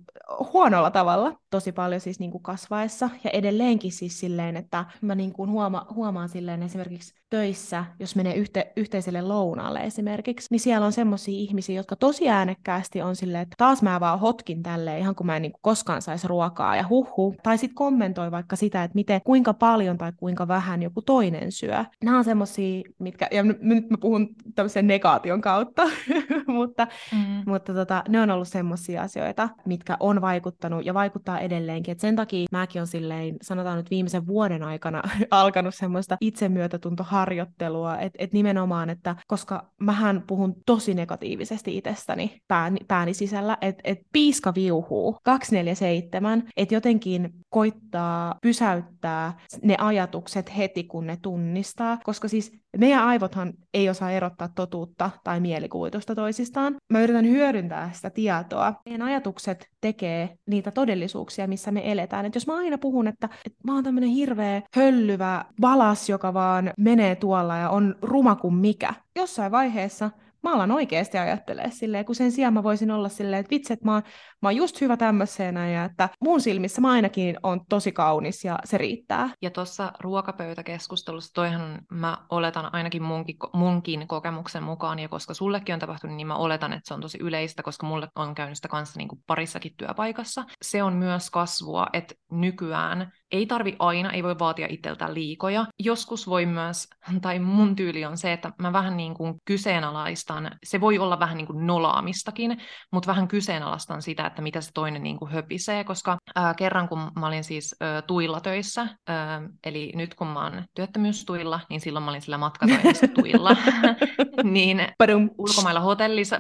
[0.53, 5.33] huonolla tavalla tosi paljon siis niin kuin kasvaessa, ja edelleenkin siis silleen, että mä niin
[5.33, 10.91] kuin huoma, huomaan silleen esimerkiksi töissä, jos menee yhte, yhteiselle lounaalle esimerkiksi, niin siellä on
[10.91, 15.27] semmoisia ihmisiä, jotka tosi äänekkäästi on silleen, että taas mä vaan hotkin tälleen, ihan kuin
[15.27, 18.95] mä en niin kuin koskaan saisi ruokaa, ja huhu, tai sitten kommentoi vaikka sitä, että
[18.95, 21.85] miten, kuinka paljon tai kuinka vähän joku toinen syö.
[22.03, 25.83] Nämä on semmoisia, mitkä, ja nyt mä puhun tämmöisen negaation kautta,
[26.47, 27.43] mutta, mm.
[27.45, 31.91] mutta tota, ne on ollut semmoisia asioita, mitkä on vaikuttanut ja vaikuttaa edelleenkin.
[31.91, 38.17] Et sen takia mäkin on silleen, sanotaan nyt viimeisen vuoden aikana alkanut semmoista itsemyötätuntoharjoittelua, että
[38.23, 44.53] et nimenomaan, että koska mähän puhun tosi negatiivisesti itsestäni pääni, pääni sisällä, että et piiska
[44.55, 53.03] viuhuu 247, että jotenkin koittaa pysäyttää ne ajatukset heti, kun ne tunnistaa, koska siis meidän
[53.03, 56.75] aivothan ei osaa erottaa totuutta tai mielikuvitusta toisistaan.
[56.93, 58.73] Mä yritän hyödyntää sitä tietoa.
[58.85, 62.25] Meidän ajatukset tekee niitä todellisuuksia, missä me eletään.
[62.25, 66.71] Et jos mä aina puhun, että, että mä oon tämmönen hirveä höllyvä valas, joka vaan
[66.77, 70.11] menee tuolla ja on ruma kuin mikä, jossain vaiheessa
[70.49, 73.85] mä alan oikeasti ajattelee silleen, kun sen sijaan mä voisin olla silleen, että vitsi, että
[73.85, 74.01] mä
[74.41, 78.59] mä oon just hyvä tämmöisenä ja että mun silmissä mä ainakin on tosi kaunis ja
[78.63, 79.29] se riittää.
[79.41, 85.79] Ja tuossa ruokapöytäkeskustelussa, toihan mä oletan ainakin munkin, munkin kokemuksen mukaan, ja koska sullekin on
[85.79, 88.97] tapahtunut, niin mä oletan, että se on tosi yleistä, koska mulle on käynyt sitä kanssa
[88.97, 90.43] niin kuin parissakin työpaikassa.
[90.61, 95.65] Se on myös kasvua, että nykyään ei tarvi aina, ei voi vaatia itseltään liikoja.
[95.79, 96.87] Joskus voi myös,
[97.21, 101.37] tai mun tyyli on se, että mä vähän niin kuin kyseenalaistan, se voi olla vähän
[101.37, 102.57] niin kuin nolaamistakin,
[102.91, 107.11] mutta vähän kyseenalaistan sitä, että mitä se toinen niin kuin höpisee, koska ää, kerran kun
[107.19, 112.05] mä olin siis ää, tuilla töissä, ää, eli nyt kun mä oon työttömyystuilla, niin silloin
[112.05, 113.57] mä olin sillä matkatoimistotuilla,
[114.43, 115.29] niin Padum.
[115.37, 116.39] ulkomailla hotellissa,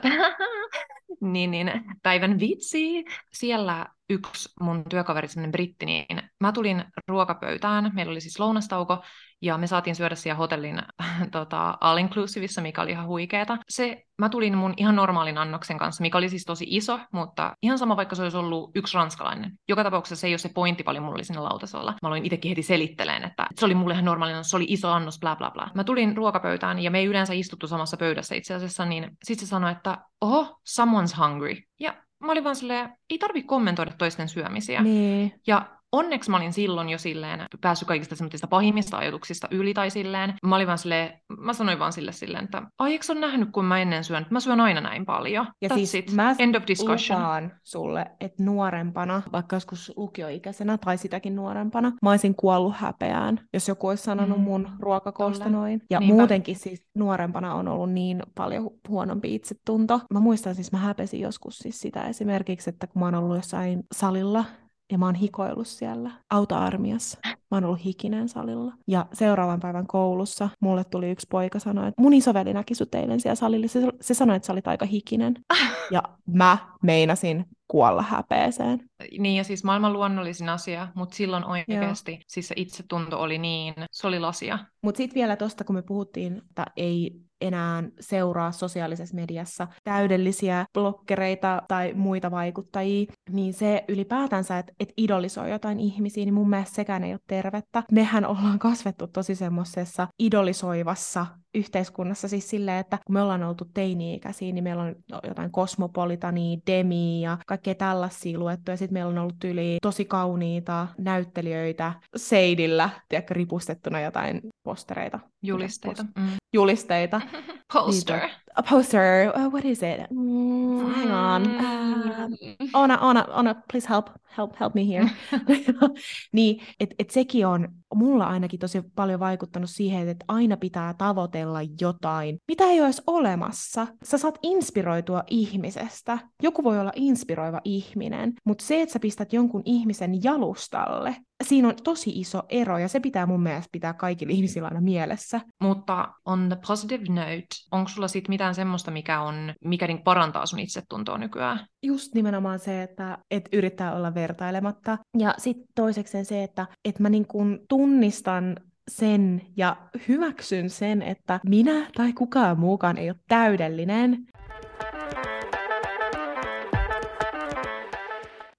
[1.21, 1.71] niin, niin
[2.03, 3.03] päivän vitsi,
[3.33, 9.03] siellä yksi mun työkaveri, semmoinen britti, niin mä tulin ruokapöytään, meillä oli siis lounastauko,
[9.41, 10.81] ja me saatiin syödä siellä hotellin
[11.31, 13.57] tota, all inclusivissa, mikä oli ihan huikeeta.
[13.69, 17.77] Se, mä tulin mun ihan normaalin annoksen kanssa, mikä oli siis tosi iso, mutta ihan
[17.77, 19.51] sama vaikka se olisi ollut yksi ranskalainen.
[19.67, 21.91] Joka tapauksessa se ei ole se pointti paljon mulla oli siinä lautasolla.
[21.91, 25.19] Mä aloin itsekin heti selitteleen, että se oli mulle ihan normaalinen, se oli iso annos,
[25.19, 25.71] bla bla bla.
[25.75, 29.49] Mä tulin ruokapöytään ja me ei yleensä istuttu samassa pöydässä itse asiassa, niin sitten se
[29.49, 31.55] sanoi, että oho, someone's hungry.
[31.79, 31.93] Ja
[32.25, 34.81] mä olin vaan silleen, ei tarvi kommentoida toisten syömisiä.
[34.83, 35.33] Niin.
[35.47, 40.33] Ja onneksi mä olin silloin jo silleen päässyt kaikista semmoisista pahimmista ajatuksista yli tai silleen.
[40.45, 43.65] Mä olin vaan silleen, mä sanoin vaan sille silleen, että ai eikö on nähnyt, kun
[43.65, 45.47] mä ennen syön, mä syön aina näin paljon.
[45.61, 46.11] Ja That's siis it.
[46.11, 47.51] mä End of discussion.
[47.63, 53.87] sulle, että nuorempana, vaikka joskus lukioikäisenä tai sitäkin nuorempana, mä olisin kuollut häpeään, jos joku
[53.87, 55.57] olisi sanonut Mm, mun ruokakoosta tolle.
[55.57, 55.81] noin.
[55.89, 56.15] Ja Niinpä.
[56.15, 60.01] muutenkin siis nuorempana on ollut niin paljon hu- huonompi itsetunto.
[60.13, 63.83] Mä muistan siis, mä häpesin joskus siis sitä esimerkiksi, että kun mä oon ollut jossain
[63.93, 64.45] salilla,
[64.91, 67.19] ja mä oon hikoillut siellä autoarmiassa.
[67.25, 68.73] Mä oon ollut hikinen salilla.
[68.87, 73.19] Ja seuraavan päivän koulussa mulle tuli yksi poika sanoa, että mun isoveli näki sut eilen
[73.19, 73.67] siellä salilla.
[73.67, 75.35] Se, se sanoi, että sä olit aika hikinen.
[75.91, 78.79] Ja mä meinasin kuolla häpeeseen.
[79.19, 84.07] Niin, ja siis maailman luonnollisin asia, mutta silloin oikeasti siis se itsetunto oli niin, se
[84.07, 84.59] oli lasia.
[84.81, 91.61] Mutta sitten vielä tuosta, kun me puhuttiin, että ei enää seuraa sosiaalisessa mediassa täydellisiä blokkereita
[91.67, 97.03] tai muita vaikuttajia, niin se ylipäätänsä, että et idolisoi jotain ihmisiä, niin mun mielestä sekään
[97.03, 97.83] ei ole tervettä.
[97.91, 104.51] Mehän ollaan kasvettu tosi semmoisessa idolisoivassa yhteiskunnassa siis silleen, että kun me ollaan oltu teini-ikäisiä,
[104.53, 104.95] niin meillä on
[105.27, 110.87] jotain kosmopolitania, demi ja kaikkea tällaisia luettu, ja sitten meillä on ollut yli tosi kauniita
[110.97, 115.19] näyttelijöitä seidillä, tiedätkö, ripustettuna jotain postereita.
[115.43, 116.03] Julisteita.
[116.03, 116.27] Mm.
[116.55, 117.21] Julisteita.
[117.73, 118.29] Poster.
[118.57, 119.99] A poster, uh, what is it?
[120.11, 121.47] Mm, hang on.
[121.47, 122.29] Uh,
[122.73, 125.09] Ona, Ona, Ona, please help, help, help me here.
[126.31, 131.59] niin, että et sekin on mulla ainakin tosi paljon vaikuttanut siihen, että aina pitää tavoitella
[131.81, 133.87] jotain, mitä ei edes olemassa.
[134.03, 136.19] Sä saat inspiroitua ihmisestä.
[136.43, 141.75] Joku voi olla inspiroiva ihminen, mutta se, että sä pistät jonkun ihmisen jalustalle, siinä on
[141.83, 145.41] tosi iso ero, ja se pitää mun mielestä pitää kaikilla ihmisillä aina mielessä.
[145.61, 150.45] Mutta on the positive note, onko sulla sitten mitään semmoista, mikä, on, mikä niinku parantaa
[150.45, 151.67] sun itsetuntoa nykyään?
[151.85, 154.97] just nimenomaan se, että et yrittää olla vertailematta.
[155.17, 161.39] Ja sitten toisekseen se, että et mä niin kun tunnistan sen ja hyväksyn sen, että
[161.49, 164.27] minä tai kukaan muukaan ei ole täydellinen.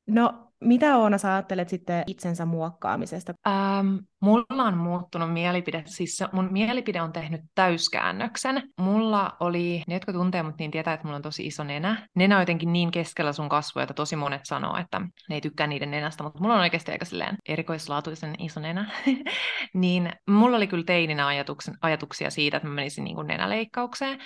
[0.06, 3.34] No, mitä Oona sä ajattelet sitten itsensä muokkaamisesta?
[3.48, 8.62] Ähm, mulla on muuttunut mielipide, siis se, mun mielipide on tehnyt täyskäännöksen.
[8.80, 12.08] Mulla oli, ne jotka tuntee mut, niin tietää, että mulla on tosi iso nenä.
[12.14, 15.66] Nenä on jotenkin niin keskellä sun kasvoja, että tosi monet sanoo, että ne ei tykkää
[15.66, 18.90] niiden nenästä, mutta mulla on oikeasti aika silleen erikoislaatuisen iso nenä.
[19.74, 24.18] niin mulla oli kyllä teininä ajatuksen, ajatuksia siitä, että mä menisin niin kuin nenäleikkaukseen,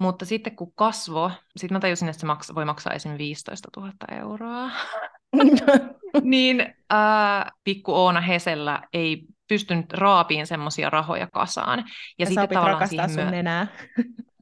[0.00, 3.18] mutta sitten kun kasvo, sitten mä tajusin, että se maks- voi maksaa esim.
[3.18, 4.70] 15 000 euroa.
[6.22, 6.60] niin
[6.92, 11.78] äh, pikku Oona Hesellä ei pystynyt raapiin semmoisia rahoja kasaan.
[11.78, 11.84] Ja,
[12.18, 13.66] Ja sä sitten opit tavallaan rakastaa siihen sun myö- nenää.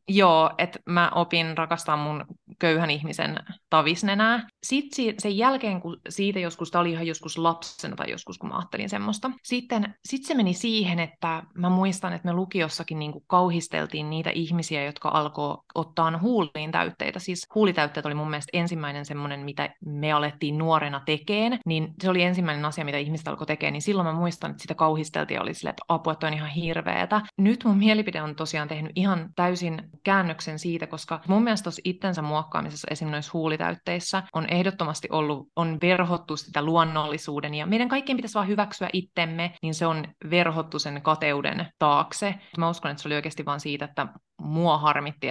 [0.09, 2.25] Joo, että mä opin rakastaa mun
[2.59, 3.37] köyhän ihmisen
[3.71, 4.47] tavisnenää.
[4.63, 8.49] Sitten si- sen jälkeen, kun siitä joskus, tämä oli ihan joskus lapsena tai joskus, kun
[8.49, 9.31] mä ajattelin semmoista.
[9.45, 14.85] Sitten sit se meni siihen, että mä muistan, että me lukiossakin niin kauhisteltiin niitä ihmisiä,
[14.85, 17.19] jotka alkoi ottaa huuliin täytteitä.
[17.19, 21.59] Siis huulitäytteet oli mun mielestä ensimmäinen semmoinen, mitä me alettiin nuorena tekeen.
[21.67, 23.73] Niin se oli ensimmäinen asia, mitä ihmiset alkoi tekemään.
[23.73, 27.21] Niin silloin mä muistan, että sitä kauhisteltiin oli silleen, että apua, että on ihan hirveetä.
[27.39, 32.23] Nyt mun mielipide on tosiaan tehnyt ihan täysin käännöksen siitä, koska mun mielestä tuossa itsensä
[32.47, 38.35] muokkaamisessa, esimerkiksi noissa huulitäytteissä, on ehdottomasti ollut, on verhottu sitä luonnollisuuden, ja meidän kaikkien pitäisi
[38.35, 42.35] vaan hyväksyä itsemme, niin se on verhottu sen kateuden taakse.
[42.59, 44.07] Mä uskon, että se oli oikeasti vaan siitä, että
[44.41, 45.29] mua harmitti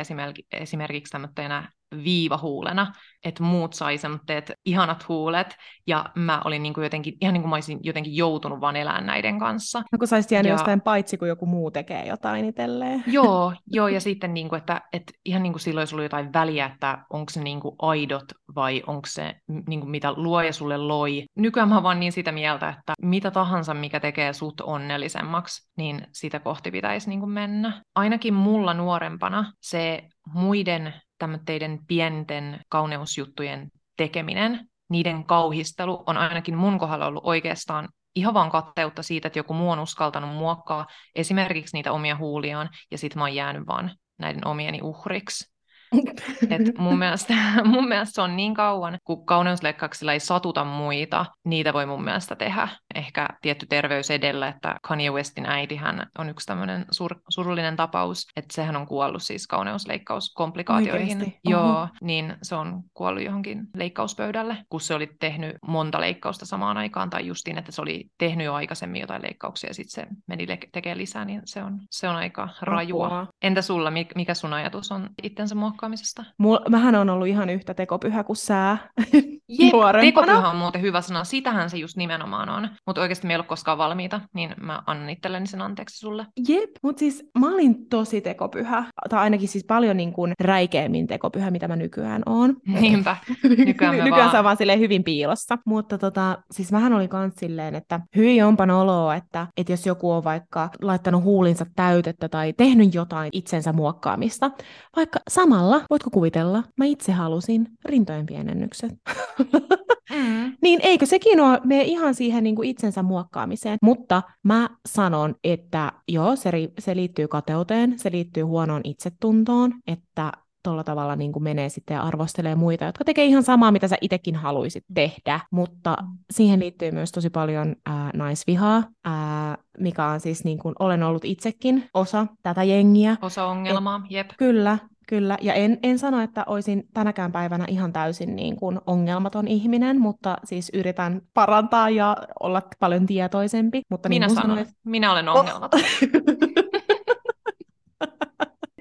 [0.51, 1.71] esimerkiksi, tämmöisenä
[2.03, 2.91] viivahuulena,
[3.25, 5.55] että muut sai semmoiset ihanat huulet,
[5.87, 9.05] ja mä olin niin kuin jotenkin, ihan niin kuin mä olisin jotenkin joutunut vaan elämään
[9.05, 9.79] näiden kanssa.
[9.91, 13.03] No kun sä olisit jäänyt Ja- jostain paitsi, kun joku muu tekee jotain itselleen.
[13.17, 16.33] Joo, joo, ja sitten niin kuin, että, että ihan niin kuin silloin jos oli jotain
[16.33, 19.35] väliä, että onko se niin kuin aidot vai onko se
[19.67, 21.23] niin kuin mitä luoja sulle loi.
[21.37, 26.39] Nykyään mä vaan niin sitä mieltä, että mitä tahansa, mikä tekee sut onnellisemmaksi, niin sitä
[26.39, 27.81] kohti pitäisi niin kuin mennä.
[27.95, 37.05] Ainakin mulla nuorempana se muiden tämmöiden pienten kauneusjuttujen tekeminen, niiden kauhistelu on ainakin mun kohdalla
[37.05, 42.15] ollut oikeastaan ihan vaan katteutta siitä, että joku muu on uskaltanut muokkaa esimerkiksi niitä omia
[42.15, 45.55] huuliaan, ja sitten mä oon jäänyt vaan näiden omieni uhriksi.
[46.49, 47.33] Et mun, mielestä,
[47.73, 52.35] mun mielestä se on niin kauan, kun kauneusleikkauksilla ei satuta muita, niitä voi mun mielestä
[52.35, 52.67] tehdä.
[52.95, 58.53] Ehkä tietty terveys edellä, että Kanye Westin äitihän on yksi tämmöinen sur, surullinen tapaus, että
[58.53, 61.17] sehän on kuollut siis kauneusleikkauskomplikaatioihin.
[61.45, 67.09] Joo, niin se on kuollut johonkin leikkauspöydälle, kun se oli tehnyt monta leikkausta samaan aikaan,
[67.09, 70.59] tai justiin, että se oli tehnyt jo aikaisemmin jotain leikkauksia, ja sitten se meni le-
[70.71, 73.05] tekemään lisää, niin se on, se on aika rajua.
[73.05, 73.27] Apua.
[73.41, 76.23] Entä sulla, mi- mikä sun ajatus on itsensä muokkaamisesta?
[76.37, 78.77] Mul, mähän on ollut ihan yhtä tekopyhä kuin sä.
[79.49, 80.27] Jep, nuorempana.
[80.27, 82.69] tekopyhä on muuten hyvä sana, sitähän se just nimenomaan on.
[82.85, 86.25] Mutta oikeasti me ei ole koskaan valmiita, niin mä annan itselleni sen anteeksi sulle.
[86.47, 91.51] Jep, mutta siis mä olin tosi tekopyhä, tai ainakin siis paljon niin kuin räikeämmin tekopyhä,
[91.51, 92.55] mitä mä nykyään oon.
[92.67, 93.17] Niinpä,
[93.65, 94.43] nykyään nykyään vaan...
[94.43, 95.57] vaan silleen hyvin piilossa.
[95.65, 100.11] Mutta tota, siis mähän oli kans silleen, että hyi onpan oloa, että, että jos joku
[100.11, 104.51] on vaikka laittanut huulinsa täytettä tai tehnyt jotain itsensä muokkaamista,
[104.95, 108.91] vaikka samalla, voitko kuvitella, mä itse halusin rintojen pienennykset.
[109.39, 110.55] Mm.
[110.61, 113.77] Niin eikö sekin ole me ihan siihen niin kuin itsensä muokkaamiseen?
[113.81, 120.31] Mutta mä sanon, että joo, se, ri- se liittyy kateuteen, se liittyy huonoon itsetuntoon, että
[120.65, 123.95] tuolla tavalla niin kuin menee sitten ja arvostelee muita, jotka tekee ihan samaa, mitä sä
[124.01, 125.97] itsekin haluaisit tehdä, mutta
[126.33, 131.25] siihen liittyy myös tosi paljon ää, naisvihaa, ää, mikä on siis niin kuin, olen ollut
[131.25, 133.17] itsekin osa tätä jengiä.
[133.21, 134.29] Osa ongelmaa, jep.
[134.37, 135.37] Kyllä, kyllä.
[135.41, 140.37] Ja en, en sano, että olisin tänäkään päivänä ihan täysin niin kuin ongelmaton ihminen, mutta
[140.43, 143.81] siis yritän parantaa ja olla paljon tietoisempi.
[143.89, 145.79] Mutta Minä niin sanon, sanoit, minä olen ongelmaton.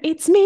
[0.07, 0.37] It's me,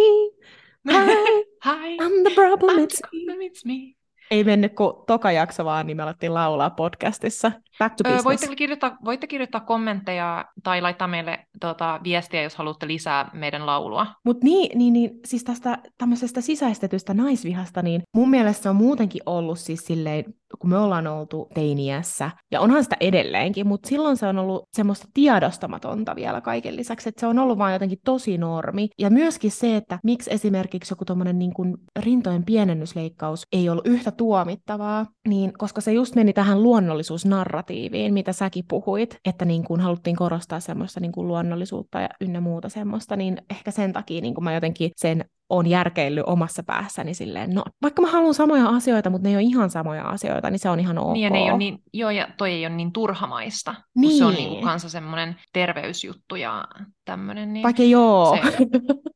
[0.91, 3.33] hi, Hi, I'm the problem, it's me.
[3.45, 3.95] it's me.
[4.31, 7.51] Ei mennyt kuin toka jakso vaan, niin me alettiin laulaa podcastissa.
[7.79, 8.25] Back to Öö, business.
[8.25, 14.07] voitte, kirjoittaa, voitte kirjoittaa kommentteja tai laittaa meille tota, viestiä, jos haluatte lisää meidän laulua.
[14.25, 19.21] Mutta niin, niin, niin, siis tästä tämmöisestä sisäistetystä naisvihasta, niin mun mielestä se on muutenkin
[19.25, 20.25] ollut siis silleen,
[20.59, 25.07] kun me ollaan oltu teiniässä, ja onhan sitä edelleenkin, mutta silloin se on ollut semmoista
[25.13, 28.89] tiedostamatonta vielä kaiken lisäksi, että se on ollut vaan jotenkin tosi normi.
[28.99, 34.11] Ja myöskin se, että miksi esimerkiksi joku tommonen niin kuin rintojen pienennysleikkaus ei ollut yhtä
[34.11, 37.68] tuomittavaa, niin koska se just meni tähän luonnollisuusnarratiiviin,
[38.11, 42.69] mitä säkin puhuit, että niin kuin haluttiin korostaa semmoista niin kuin luonnollisuutta ja ynnä muuta
[42.69, 47.53] semmoista, niin ehkä sen takia niin kuin mä jotenkin sen on järkeillyt omassa päässäni silleen,
[47.55, 50.69] no vaikka mä haluan samoja asioita, mutta ne ei ole ihan samoja asioita, niin se
[50.69, 51.13] on ihan ok.
[51.13, 54.09] Niin, ja, ne ei ole niin, joo, ja toi ei ole niin turhamaista, niin.
[54.11, 56.65] kun se on niin kuin kanssa semmoinen terveysjuttu ja
[57.05, 57.53] tämmöinen.
[57.53, 58.37] Niin Vaikka joo.
[58.43, 58.57] Se,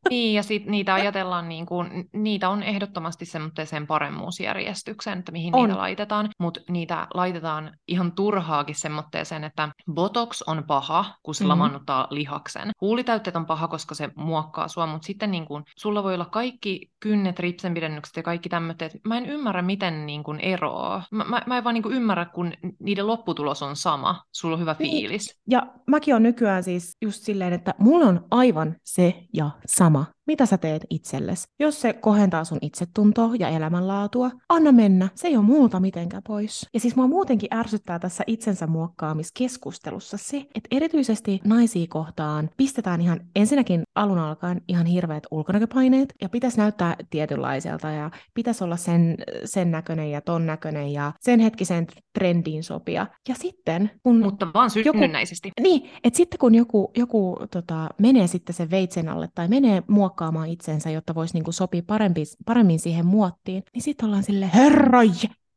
[0.09, 5.63] niin, ja sit niitä ajatellaan, niin kuin, niitä on ehdottomasti semmoiseen paremmuusjärjestykseen, että mihin On.
[5.69, 11.49] niitä laitetaan, mutta niitä laitetaan ihan turhaakin semmoitteeseen, että botox on paha, kun se Mhm.
[11.49, 12.71] lamannuttaa lihaksen.
[12.81, 16.91] Huulitäytteet on paha, koska se muokkaa sua, mutta sitten niin kuin, sulla voi olla kaikki
[16.99, 18.91] kynnet, ripsenpidennykset ja kaikki tämmöiset.
[19.07, 21.03] Mä en ymmärrä, miten niin kuin eroaa.
[21.11, 24.23] Mä, mä, mä en vaan niin kuin ymmärrä, kun niiden lopputulos on sama.
[24.31, 24.91] Sulla on hyvä Niin.
[24.91, 25.41] fiilis.
[25.49, 30.45] Ja mäkin on nykyään siis just silleen, että mulla on aivan se ja sama, mitä
[30.45, 31.47] sä teet itsellesi.
[31.59, 35.09] Jos se kohentaa sun itsetuntoa ja elämänlaatua, anna mennä.
[35.15, 36.67] Se ei ole multa mitenkään pois.
[36.73, 43.19] Ja siis mua muutenkin ärsyttää tässä itsensä muokkaamiskeskustelussa se, että erityisesti naisia kohtaan pistetään ihan
[43.35, 49.71] ensinnäkin alun alkaen ihan hirveät ulkonäköpaineet ja pitäisi näyttää tietynlaiselta ja pitäisi olla sen, sen
[49.71, 51.87] näköinen ja ton näköinen ja sen hetkisen
[52.19, 53.07] trendiin sopia.
[53.29, 55.51] Ja sitten, kun Mutta vaan synnynnäisesti.
[55.61, 60.12] niin, että sitten kun joku, joku tota, menee sitten sen veitsen alle tai menee muokkaamaan
[60.47, 65.09] itsensä, jotta voisi niinku sopia parempi, paremmin siihen muottiin, niin sitten ollaan sille herroj,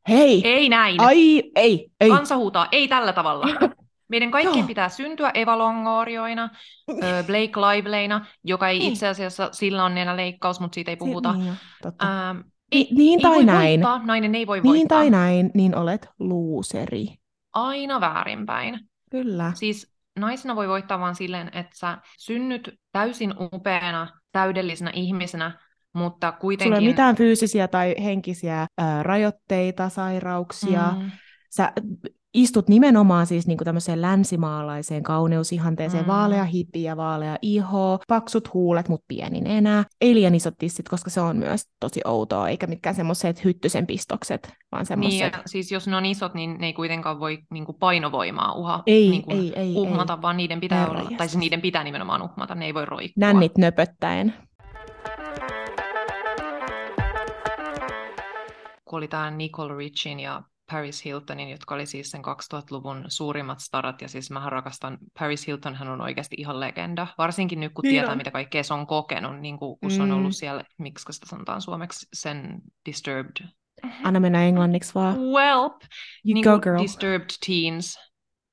[0.08, 1.00] hei, Ei näin.
[1.00, 2.08] ai, ei, ei.
[2.10, 3.46] Kansa huutaa, ei tällä tavalla.
[4.08, 4.66] Meidän kaikkien Joo.
[4.66, 6.50] pitää syntyä Eva Longorioina,
[7.26, 8.92] Blake Liveleina, joka ei Niin.
[8.92, 11.32] itse asiassa, sillä on leikkaus, mutta siitä ei puhuta.
[11.32, 12.28] Si- niin, totta.
[12.30, 12.38] Ähm,
[12.74, 13.80] Ni- niin ei tai voi näin.
[13.82, 14.98] Voittaa, nainen ei voi niin voittaa.
[14.98, 17.06] tai näin, niin olet luuseri.
[17.52, 18.80] Aina väärinpäin.
[19.10, 19.52] Kyllä.
[19.54, 25.58] Siis naisena voi voittaa vain silleen, että sä synnyt täysin upeana, täydellisenä ihmisenä,
[25.92, 26.68] mutta kuitenkin...
[26.68, 30.94] Sulla ei ole mitään fyysisiä tai henkisiä ää, rajoitteita, sairauksia.
[31.00, 31.10] Mm,
[31.50, 31.72] Sä
[32.36, 36.08] istut nimenomaan siis niinku tämmöiseen länsimaalaiseen kauneusihanteeseen, Mm.
[36.08, 39.84] vaalea hippi ja vaalea iho, paksut huulet, mutta pieni nenä.
[40.00, 44.52] Ei liian isot tissit, koska se on myös tosi outoa, eikä mitkään semmoiset hyttysen pistokset,
[44.72, 45.20] vaan niin, semmoiset...
[45.32, 48.82] ja siis jos ne on isot, niin ne ei kuitenkaan voi niin kuin painovoimaa uha,
[48.86, 50.22] Ei, niin kuin ei, ei, uhmata, ei.
[50.22, 53.20] vaan niiden pitää olla, tai siis niiden pitää nimenomaan uhmata, ne ei voi roikkua.
[53.26, 54.34] Nännit nöpöttäen.
[58.84, 64.02] kun oli tämä Nicole Richin ja Paris Hiltonin, jotka oli siis sen 2000-luvun suurimmat starat,
[64.02, 67.90] ja siis mä rakastan, Paris Hilton hän on oikeasti ihan legenda, varsinkin nyt kun Niin
[67.92, 68.18] tietää, on.
[68.18, 70.14] mitä kaikkea se on kokenut, niin kuin, kun se on Mm.
[70.14, 73.46] ollut siellä, miksi sitä sanotaan suomeksi, sen disturbed,
[74.04, 75.18] Anna mennä englanniksi vaan.
[75.18, 75.72] Welp,
[76.24, 76.82] You niin go girl.
[76.82, 77.98] disturbed teens,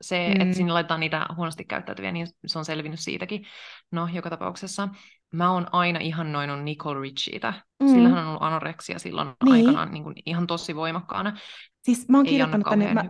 [0.02, 0.42] se, Mm.
[0.42, 3.46] että sinne laitetaan niitä huonosti käyttäytyviä, niin se on selvinnyt siitäkin.
[3.92, 4.90] No, joka tapauksessa
[5.34, 7.54] mä oon aina ihannoinut Nicole Richiitä.
[7.80, 7.88] Mm.
[7.88, 9.54] Sillä hän on ollut anoreksia silloin Niin.
[9.54, 11.38] aikanaan niin kuin ihan tosi voimakkaana.
[11.84, 13.04] Siis mä oon kirjoittanut tänne, mä,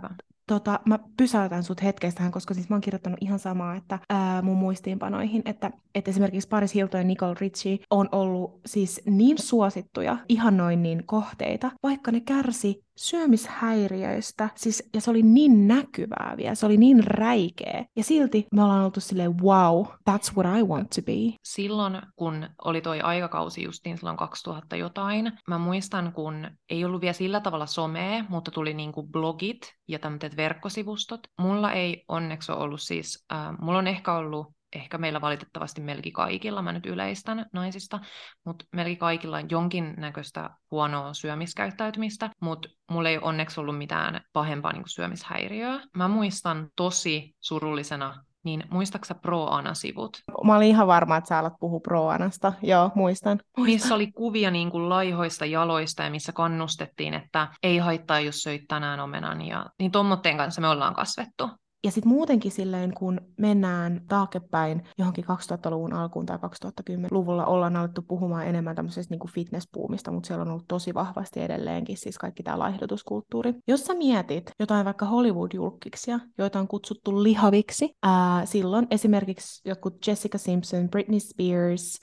[0.47, 4.41] tota, mä pysäytän sut hetkestä tähän, koska siis mä oon kirjoittanut ihan samaa, että ää,
[4.41, 10.17] mun muistiinpanoihin, että, että esimerkiksi Paris Hilton ja Nicole Richie on ollut siis niin suosittuja
[10.29, 16.77] ihannoinnin kohteita, vaikka ne kärsi syömishäiriöistä, siis, ja se oli niin näkyvää vielä, se oli
[16.77, 21.37] niin räikeä, ja silti me ollaan oltu silleen, wow, that's what I want to be.
[21.43, 27.13] Silloin, kun oli toi aikakausi justiin silloin 2000 jotain, mä muistan, kun ei ollut vielä
[27.13, 31.19] sillä tavalla somea, mutta tuli niinku blogit ja tämmöiset verkkosivustot.
[31.39, 36.13] Mulla ei onneksi ole ollut siis, äh, mulla on ehkä ollut ehkä meillä valitettavasti melkein
[36.13, 37.99] kaikilla, mä nyt yleistän naisista,
[38.45, 44.83] mutta melkein kaikilla on jonkinnäköistä huonoa syömiskäyttäytymistä, mutta mulla ei onneksi ollut mitään pahempaa niin
[44.83, 45.79] kuin syömishäiriöä.
[45.97, 50.17] Mä muistan tosi surullisena niin muistaaksä Pro-Ana-sivut?
[50.43, 52.53] Mä olin ihan varma, että sä alat puhua Pro-Anasta.
[52.61, 53.39] Joo, muistan.
[53.57, 53.73] muistan.
[53.73, 58.61] Missä oli kuvia niin kuin laihoista jaloista ja missä kannustettiin, että ei haittaa, jos söit
[58.67, 59.41] tänään omenan.
[59.41, 59.65] Ja...
[59.79, 61.49] Niin tommotteen kanssa me ollaan kasvettu.
[61.83, 68.47] Ja sitten muutenkin silleen, kun mennään taaksepäin johonkin 2000-luvun alkuun tai 2010-luvulla, ollaan alettu puhumaan
[68.47, 73.53] enemmän tämmöisestä niin fitnesspuumista, mutta siellä on ollut tosi vahvasti edelleenkin siis kaikki tämä laihdutuskulttuuri.
[73.67, 80.37] Jos sä mietit jotain vaikka Hollywood-julkkiksia, joita on kutsuttu lihaviksi, ää, silloin esimerkiksi jotkut Jessica
[80.37, 81.99] Simpson, Britney Spears,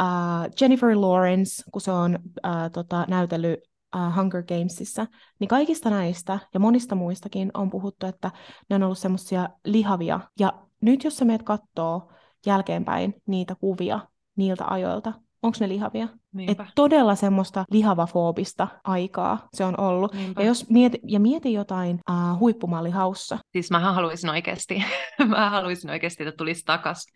[0.00, 3.60] Uh, Jennifer Lawrence, kun se on uh, tota, näytellyt
[3.96, 5.06] uh, Hunger Gamesissa,
[5.40, 8.30] niin kaikista näistä ja monista muistakin on puhuttu, että
[8.70, 10.20] ne on ollut semmoisia lihavia.
[10.38, 12.12] Ja nyt jos sä meet kattoo
[12.46, 14.00] jälkeenpäin niitä kuvia
[14.36, 15.12] niiltä ajoilta,
[15.42, 16.08] onko ne lihavia?
[16.48, 20.14] Et todella semmoista lihavafoobista aikaa se on ollut.
[20.14, 20.42] Niinpä.
[20.42, 23.38] Ja, jos mieti, ja mieti jotain uh, huippumallihaussa.
[23.52, 24.84] Siis mä haluaisin oikeasti,
[25.26, 27.06] mä haluaisin oikeasti, että tulisi takas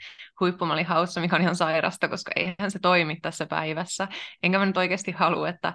[0.40, 4.08] huippumallihaussa, mikä on ihan sairasta, koska eihän se toimi tässä päivässä.
[4.42, 5.74] Enkä mä nyt oikeasti halua, että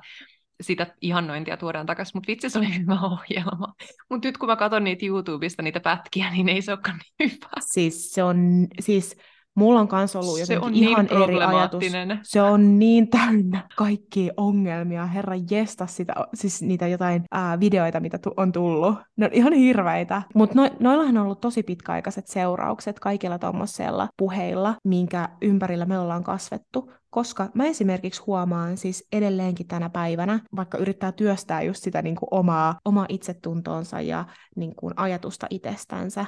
[0.62, 3.74] sitä ihannointia tuodaan takaisin, mutta vitsi se oli hyvä ohjelma.
[4.10, 7.49] Mutta nyt kun mä katson niitä YouTubesta, niitä pätkiä, niin ei se olekaan niin hyvä.
[7.60, 9.18] Siis se on, siis
[9.58, 11.84] mulla on kanssa ollut se on ihan niin eri ajatus.
[12.24, 15.05] Se on niin täynnä kaikkia ongelmia.
[15.05, 18.95] Herra jesta sitä, siis niitä jotain ää, videoita, mitä tu- on tullut.
[19.18, 20.22] Ne on ihan hirveitä.
[20.36, 26.24] Mutta no, noillahan on ollut tosi pitkäaikaiset seuraukset kaikilla tuommoisella puheilla, minkä ympärillä me ollaan
[26.24, 32.16] kasvettu koska mä esimerkiksi huomaan siis edelleenkin tänä päivänä, vaikka yrittää työstää just sitä niin
[32.16, 36.26] kuin omaa, omaa itsetuntoonsa ja niin kuin ajatusta itsestänsä,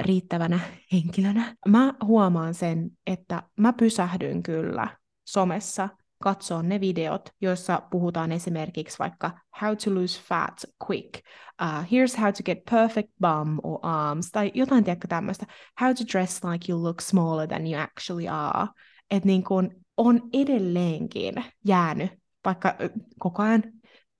[0.00, 0.60] riittävänä
[0.92, 1.56] henkilönä.
[1.68, 4.96] Mä huomaan sen, että mä pysähdyn kyllä
[5.28, 5.88] somessa
[6.22, 11.14] katsoa ne videot, joissa puhutaan esimerkiksi vaikka how to lose fat quick,
[11.62, 15.46] uh, here's how to get perfect bum or arms, tai jotain tiedäkö tämmöistä,
[15.80, 18.68] how to dress like you look smaller than you actually are.
[19.10, 21.34] Että niin kun on edelleenkin
[21.66, 22.10] jäänyt,
[22.44, 22.76] vaikka
[23.18, 23.62] koko ajan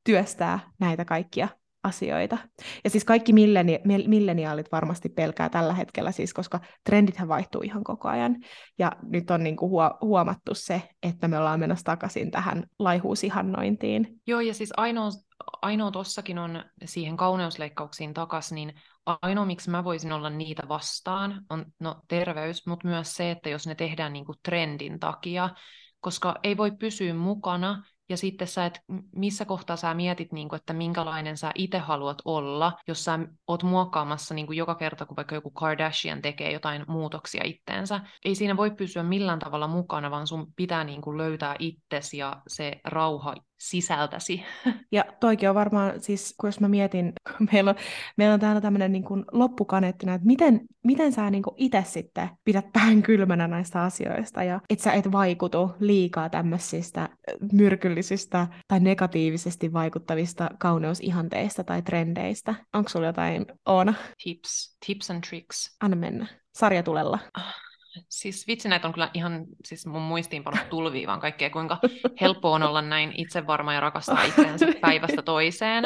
[0.04, 1.48] työstää näitä kaikkia
[1.82, 2.38] asioita.
[2.84, 8.08] Ja siis kaikki milleni- milleniaalit varmasti pelkää tällä hetkellä, siis koska trendithän vaihtuu ihan koko
[8.08, 8.36] ajan.
[8.78, 14.20] Ja nyt on niinku huo- huomattu se, että me ollaan menossa takaisin tähän laihuusihannointiin.
[14.26, 15.08] Joo, ja siis ainoa,
[15.62, 18.74] ainoa tossakin on siihen kauneusleikkauksiin takas, niin
[19.22, 23.66] ainoa, miksi mä voisin olla niitä vastaan, on no, terveys, mutta myös se, että jos
[23.66, 25.50] ne tehdään niinku trendin takia,
[26.00, 28.80] koska ei voi pysyä mukana, ja sitten sä et,
[29.16, 33.62] missä kohtaa sä mietit, niin kuin, että minkälainen sä itse haluat olla, jos sä oot
[33.62, 38.00] muokkaamassa niin kuin joka kerta, kun vaikka joku Kardashian tekee jotain muutoksia itteensä.
[38.24, 42.42] Ei siinä voi pysyä millään tavalla mukana, vaan sun pitää niin kuin löytää itsesi ja
[42.48, 44.42] se rauha sisältäsi.
[44.92, 47.12] Ja toikin on varmaan, siis kun jos mä mietin,
[47.52, 47.76] meillä on,
[48.16, 53.02] meillä on täällä tämmöinen niin loppukaneettina, että miten, miten sä niin itse sitten pidät pään
[53.02, 57.08] kylmänä näistä asioista ja että sä et vaikutu liikaa tämmöisistä
[57.52, 62.54] myrkyllisistä tai negatiivisesti vaikuttavista kauneusihanteista tai trendeistä.
[62.74, 63.94] Onko sulla jotain, Oona?
[64.24, 65.76] Tips, tips and tricks.
[65.80, 66.26] Anna mennä.
[66.54, 67.18] Sarjatulella.
[67.34, 67.69] Ah
[68.08, 71.78] Siis vitsi näitä on kyllä ihan siis mun muistiinpanot tulvii vaan kaikkea, kuinka
[72.20, 75.84] helppo on olla näin itsevarma ja rakastaa itseänsä päivästä toiseen.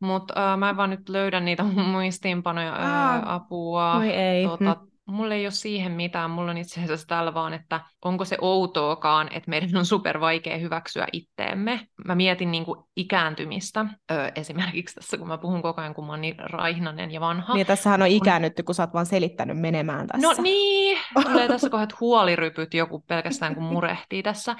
[0.00, 4.04] Mutta äh, mä vaan nyt löydän niitä mun muistiinpanoja, äh, apua.
[4.04, 4.46] ei.
[4.46, 4.88] Tota, hm.
[5.08, 9.28] Mulla ei ole siihen mitään, mulla on itse asiassa täällä vaan, että onko se outoakaan,
[9.32, 11.86] että meidän on super vaikea hyväksyä itteemme.
[12.06, 16.12] Mä mietin niin kuin ikääntymistä öö, esimerkiksi tässä, kun mä puhun koko ajan, kun mä
[16.12, 17.54] oon niin raihnanen ja vanha.
[17.54, 20.28] Niin, tässähän on ikäännytty, kun sä oot vaan selittänyt menemään tässä.
[20.28, 24.56] No niin, tulee tässä kohdat huolirypyt joku pelkästään, kun murehtii tässä.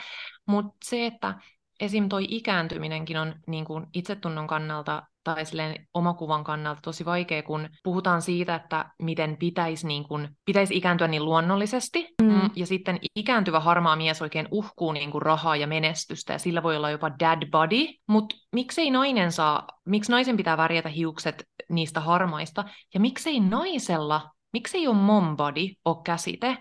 [0.46, 1.34] Mutta se, että
[1.80, 2.08] esim.
[2.08, 5.02] toi ikääntyminenkin on niin kuin itsetunnon kannalta
[5.34, 10.76] tai silleen omakuvan kannalta tosi vaikea, kun puhutaan siitä, että miten pitäisi, niin kuin, pitäisi
[10.76, 12.32] ikääntyä niin luonnollisesti, mm.
[12.32, 12.50] mm.
[12.56, 16.76] ja sitten ikääntyvä harmaa mies oikein uhkuu niin kuin rahaa ja menestystä, ja sillä voi
[16.76, 22.64] olla jopa dad body, mutta miksei nainen saa, miksi naisen pitää värjätä hiukset niistä harmaista,
[22.94, 26.58] ja miksei naisella, miksei ole mom body ole käsite,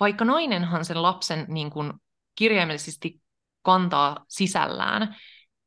[0.00, 1.92] vaikka nainenhan sen lapsen niin kuin
[2.34, 3.20] kirjaimellisesti
[3.62, 5.16] kantaa sisällään,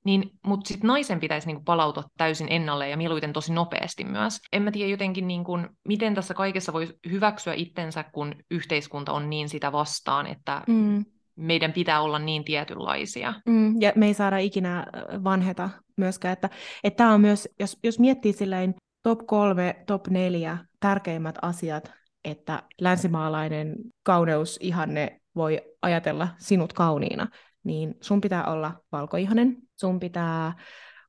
[0.05, 4.39] niin, mutta sitten naisen pitäisi niinku palautua täysin ennalle ja mieluiten tosi nopeasti myös.
[4.51, 9.49] En mä tiedä jotenkin, niinku, miten tässä kaikessa voi hyväksyä itsensä, kun yhteiskunta on niin
[9.49, 11.05] sitä vastaan, että mm.
[11.35, 13.33] meidän pitää olla niin tietynlaisia.
[13.45, 16.33] Mm, ja me ei saada ikinä äh, vanheta myöskään.
[16.33, 16.49] Että,
[16.83, 21.91] että tämä on myös, jos, jos miettii silleen top kolme, top neljä tärkeimmät asiat,
[22.25, 27.27] että länsimaalainen kauneusihanne voi ajatella sinut kauniina,
[27.63, 30.53] niin sun pitää olla valkoihanen, sun pitää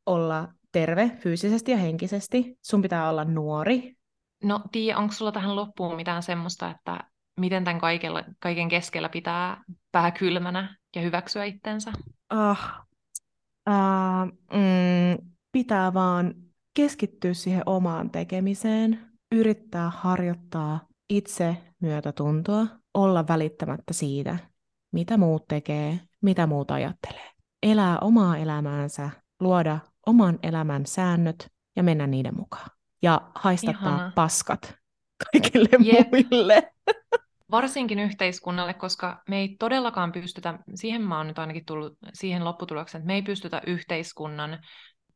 [0.06, 3.94] olla terve fyysisesti ja henkisesti, sun pitää olla nuori.
[4.44, 6.98] No Tiia, onko sulla tähän loppuun mitään semmoista, että
[7.40, 11.92] miten tämän kaikella, kaiken keskellä pitää pää kylmänä ja hyväksyä itsensä?
[12.30, 12.86] Ah,
[13.68, 16.34] uh, mm, pitää vaan
[16.74, 20.80] keskittyä siihen omaan tekemiseen, yrittää harjoittaa
[21.10, 24.38] itse myötätuntoa, olla välittämättä siitä,
[24.92, 27.30] mitä muut tekee, mitä muut ajattelee.
[27.62, 32.70] Elää omaa elämäänsä, luoda oman elämän säännöt ja mennä niiden mukaan.
[33.02, 34.12] Ja haistattaa Ihana.
[34.14, 34.74] paskat
[35.32, 36.08] kaikille Jep.
[36.12, 36.72] muille.
[37.50, 43.00] Varsinkin yhteiskunnalle, koska me ei todellakaan pystytä, siihen mä oon nyt ainakin tullut siihen lopputulokseen,
[43.00, 44.58] että me ei pystytä yhteiskunnan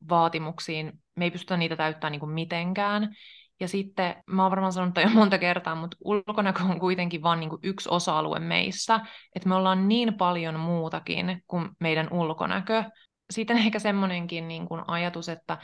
[0.08, 3.16] vaatimuksiin, me ei pystytä niitä täyttämään niin kuin mitenkään.
[3.60, 7.50] Ja sitten, mä oon varmaan sanonut jo monta kertaa, mutta ulkonäkö on kuitenkin vain niin
[7.62, 9.00] yksi osa-alue meissä,
[9.34, 12.84] että me ollaan niin paljon muutakin kuin meidän ulkonäkö.
[13.30, 15.58] Sitten ehkä semmoinenkin niin kuin ajatus, että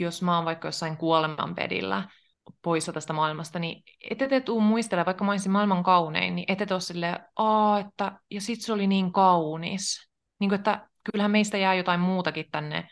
[0.00, 2.08] jos mä oon vaikka jossain kuolemanpedillä
[2.62, 6.66] poissa tästä maailmasta, niin ette te tuu muistele, vaikka mä olisin maailman kaunein, niin ette
[6.66, 10.10] te ole silleen, Aa, että, ja sit se oli niin kaunis.
[10.40, 12.88] Niin kuin, että kyllähän meistä jää jotain muutakin tänne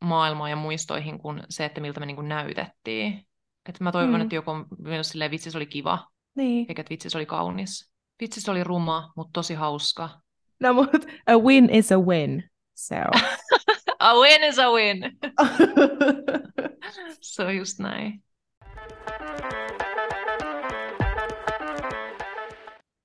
[0.00, 3.27] maailmaan ja muistoihin kuin se, että miltä me niin kuin näytettiin.
[3.68, 4.20] Että mä toivon, mm.
[4.20, 6.06] että joku myös silleen, vitsi se oli kiva,
[6.36, 6.66] niin.
[6.68, 7.92] eikä että vitsi se oli kaunis.
[8.20, 10.08] Vitsi se oli ruma, mutta tosi hauska.
[10.60, 12.44] No, mutta a win is a win.
[12.74, 12.96] So.
[13.98, 15.00] a win is a win.
[17.20, 18.22] se on just näin.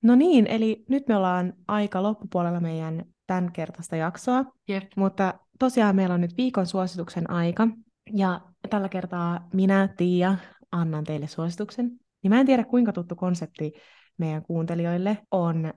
[0.02, 4.44] No niin, eli nyt me ollaan aika loppupuolella meidän tämän kertaista jaksoa.
[4.70, 4.84] Yep.
[4.96, 7.68] Mutta tosiaan meillä on nyt viikon suosituksen aika.
[8.12, 8.40] Ja
[8.70, 10.36] tällä kertaa minä, Tiia,
[10.74, 11.90] annan teille suosituksen.
[12.22, 13.72] Niin mä en tiedä, kuinka tuttu konsepti
[14.18, 15.72] meidän kuuntelijoille on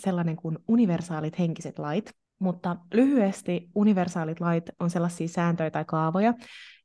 [0.00, 2.14] sellainen kuin universaalit henkiset lait.
[2.38, 6.34] Mutta lyhyesti universaalit lait on sellaisia sääntöjä tai kaavoja,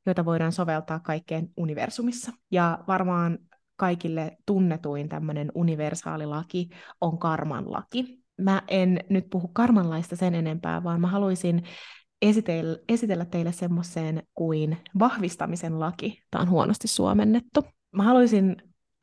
[0.06, 2.32] joita voidaan soveltaa kaikkeen universumissa.
[2.50, 3.38] Ja varmaan
[3.76, 6.68] kaikille tunnetuin tämmöinen universaali laki
[7.00, 8.22] on karman laki.
[8.40, 11.62] Mä en nyt puhu karmanlaista sen enempää, vaan mä haluaisin
[12.22, 16.22] esitellä, esitellä teille semmoiseen kuin vahvistamisen laki.
[16.30, 17.64] Tämä on huonosti suomennettu.
[17.92, 18.56] Mä haluaisin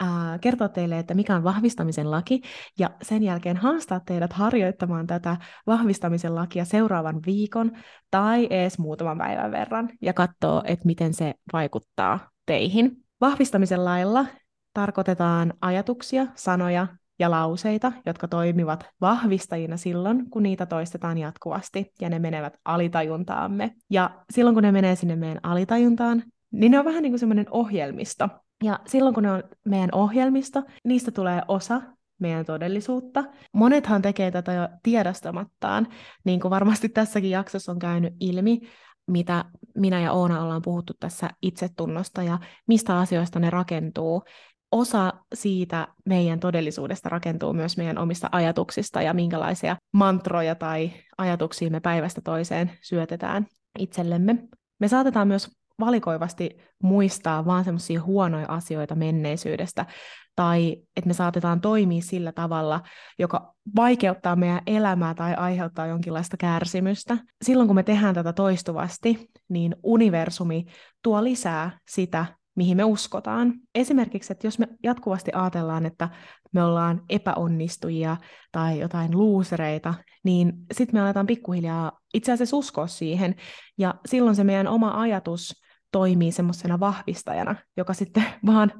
[0.03, 0.09] äh,
[0.41, 2.41] kertoa teille, että mikä on vahvistamisen laki,
[2.79, 5.37] ja sen jälkeen haastaa teidät harjoittamaan tätä
[5.67, 7.71] vahvistamisen lakia seuraavan viikon
[8.11, 13.05] tai edes muutaman päivän verran, ja katsoa, että miten se vaikuttaa teihin.
[13.21, 14.25] Vahvistamisen lailla
[14.73, 16.87] tarkoitetaan ajatuksia, sanoja
[17.19, 23.75] ja lauseita, jotka toimivat vahvistajina silloin, kun niitä toistetaan jatkuvasti ja ne menevät alitajuntaamme.
[23.89, 27.45] Ja silloin, kun ne menee sinne meidän alitajuntaan, niin ne on vähän niin kuin semmoinen
[27.51, 28.29] ohjelmisto.
[28.63, 31.81] Ja silloin, kun ne on meidän ohjelmisto, niistä tulee osa
[32.19, 33.23] meidän todellisuutta.
[33.53, 35.87] Monethan tekee tätä jo tiedostamattaan,
[36.23, 38.59] niin kuin varmasti tässäkin jaksossa on käynyt ilmi,
[39.07, 39.45] mitä
[39.77, 44.23] minä ja Oona ollaan puhuttu tässä itsetunnosta ja mistä asioista ne rakentuu
[44.75, 51.79] osa siitä meidän todellisuudesta rakentuu myös meidän omista ajatuksista ja minkälaisia mantroja tai ajatuksia me
[51.79, 53.47] päivästä toiseen syötetään
[53.79, 54.35] itsellemme.
[54.79, 59.85] Me saatetaan myös valikoivasti muistaa vaan semmoisia huonoja asioita menneisyydestä,
[60.35, 62.81] tai että me saatetaan toimia sillä tavalla,
[63.19, 67.17] joka vaikeuttaa meidän elämää tai aiheuttaa jonkinlaista kärsimystä.
[67.43, 70.65] Silloin kun me tehdään tätä toistuvasti, niin universumi
[71.03, 72.25] tuo lisää sitä,
[72.55, 73.53] mihin me uskotaan.
[73.75, 76.09] Esimerkiksi, että jos me jatkuvasti ajatellaan, että
[76.51, 78.17] me ollaan epäonnistujia
[78.51, 79.93] tai jotain luusereita,
[80.23, 83.35] niin sitten me aletaan pikkuhiljaa itse asiassa uskoa siihen,
[83.77, 88.71] ja silloin se meidän oma ajatus toimii semmoisena vahvistajana, joka sitten vaan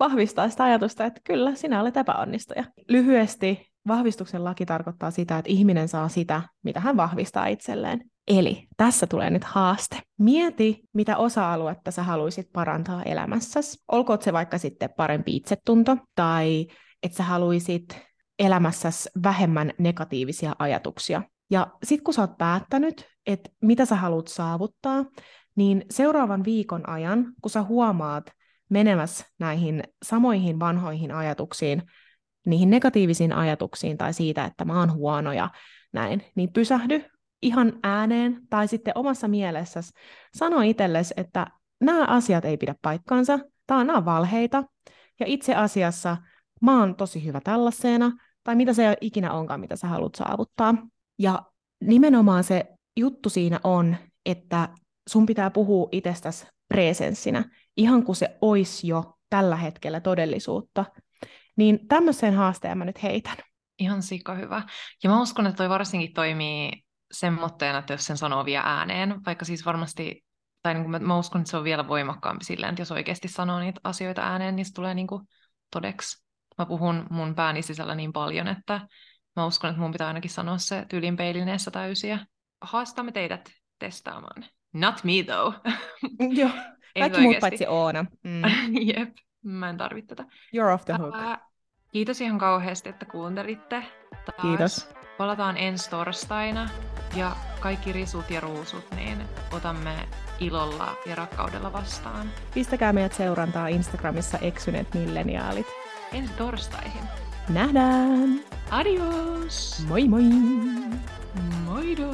[0.00, 2.64] vahvistaa sitä ajatusta, että kyllä, sinä olet epäonnistuja.
[2.88, 8.10] Lyhyesti vahvistuksen laki tarkoittaa sitä, että ihminen saa sitä, mitä hän vahvistaa itselleen.
[8.28, 9.98] Eli tässä tulee nyt haaste.
[10.18, 13.78] Mieti, mitä osa-aluetta sä haluaisit parantaa elämässäsi.
[13.92, 16.66] Olkoon se vaikka sitten parempi itsetunto, tai
[17.02, 18.00] että sä haluaisit
[18.38, 21.22] elämässäsi vähemmän negatiivisia ajatuksia.
[21.50, 25.04] Ja sitten kun sä oot päättänyt, että mitä sä haluat saavuttaa,
[25.56, 28.30] niin seuraavan viikon ajan, kun sä huomaat
[28.70, 31.82] menemässä näihin samoihin vanhoihin ajatuksiin,
[32.46, 35.50] niihin negatiivisiin ajatuksiin tai siitä, että mä oon huono ja
[35.92, 37.04] näin, niin pysähdy
[37.44, 39.92] ihan ääneen tai sitten omassa mielessäsi
[40.36, 41.46] sano itsellesi, että
[41.80, 44.64] nämä asiat ei pidä paikkaansa, tämä on valheita,
[45.20, 46.16] ja itse asiassa
[46.62, 48.12] mä oon tosi hyvä tällaisena,
[48.44, 50.74] tai mitä se ikinä onkaan, mitä sä haluat saavuttaa.
[51.18, 51.42] Ja
[51.80, 52.64] nimenomaan se
[52.96, 54.68] juttu siinä on, että
[55.08, 57.44] sun pitää puhua itsestäsi presenssinä,
[57.76, 60.84] ihan kuin se olisi jo tällä hetkellä todellisuutta.
[61.56, 63.36] Niin tämmöiseen haasteen mä nyt heitän.
[63.78, 64.62] Ihan sika hyvä.
[65.02, 66.83] Ja mä uskon, että toi varsinkin toimii
[67.14, 70.24] semmoitteena, että jos sen sanoo vielä ääneen, vaikka siis varmasti,
[70.62, 73.28] tai niin kuin mä, mä uskon, että se on vielä voimakkaampi silleen, että jos oikeasti
[73.28, 75.22] sanoo niitä asioita ääneen, niin se tulee niin kuin
[75.70, 76.24] todeksi.
[76.58, 78.80] Mä puhun mun pääni sisällä niin paljon, että
[79.36, 82.26] mä uskon, että mun pitää ainakin sanoa se tyylin peilineessä täysiä.
[82.60, 84.44] Haastamme teidät testaamaan.
[84.72, 85.54] Not me though.
[86.40, 86.50] Joo,
[86.98, 88.06] kaikki muut paitsi Oona.
[88.22, 88.42] Mm.
[88.96, 90.30] Jep, mä en tarvitse tätä.
[90.56, 91.14] You're off the hook.
[91.92, 93.84] Kiitos ihan kauheasti, että kuuntelitte.
[94.10, 95.03] Taas Kiitos.
[95.18, 96.68] Palataan ensi torstaina
[97.14, 100.08] ja kaikki risut ja ruusut, niin otamme
[100.40, 102.30] ilolla ja rakkaudella vastaan.
[102.54, 105.66] Pistäkää meidät seurantaa Instagramissa eksyneet milleniaalit.
[106.12, 107.02] Ensi torstaihin.
[107.48, 108.40] Nähdään!
[108.70, 109.84] Adios!
[109.88, 110.22] Moi moi!
[111.64, 112.10] Moido!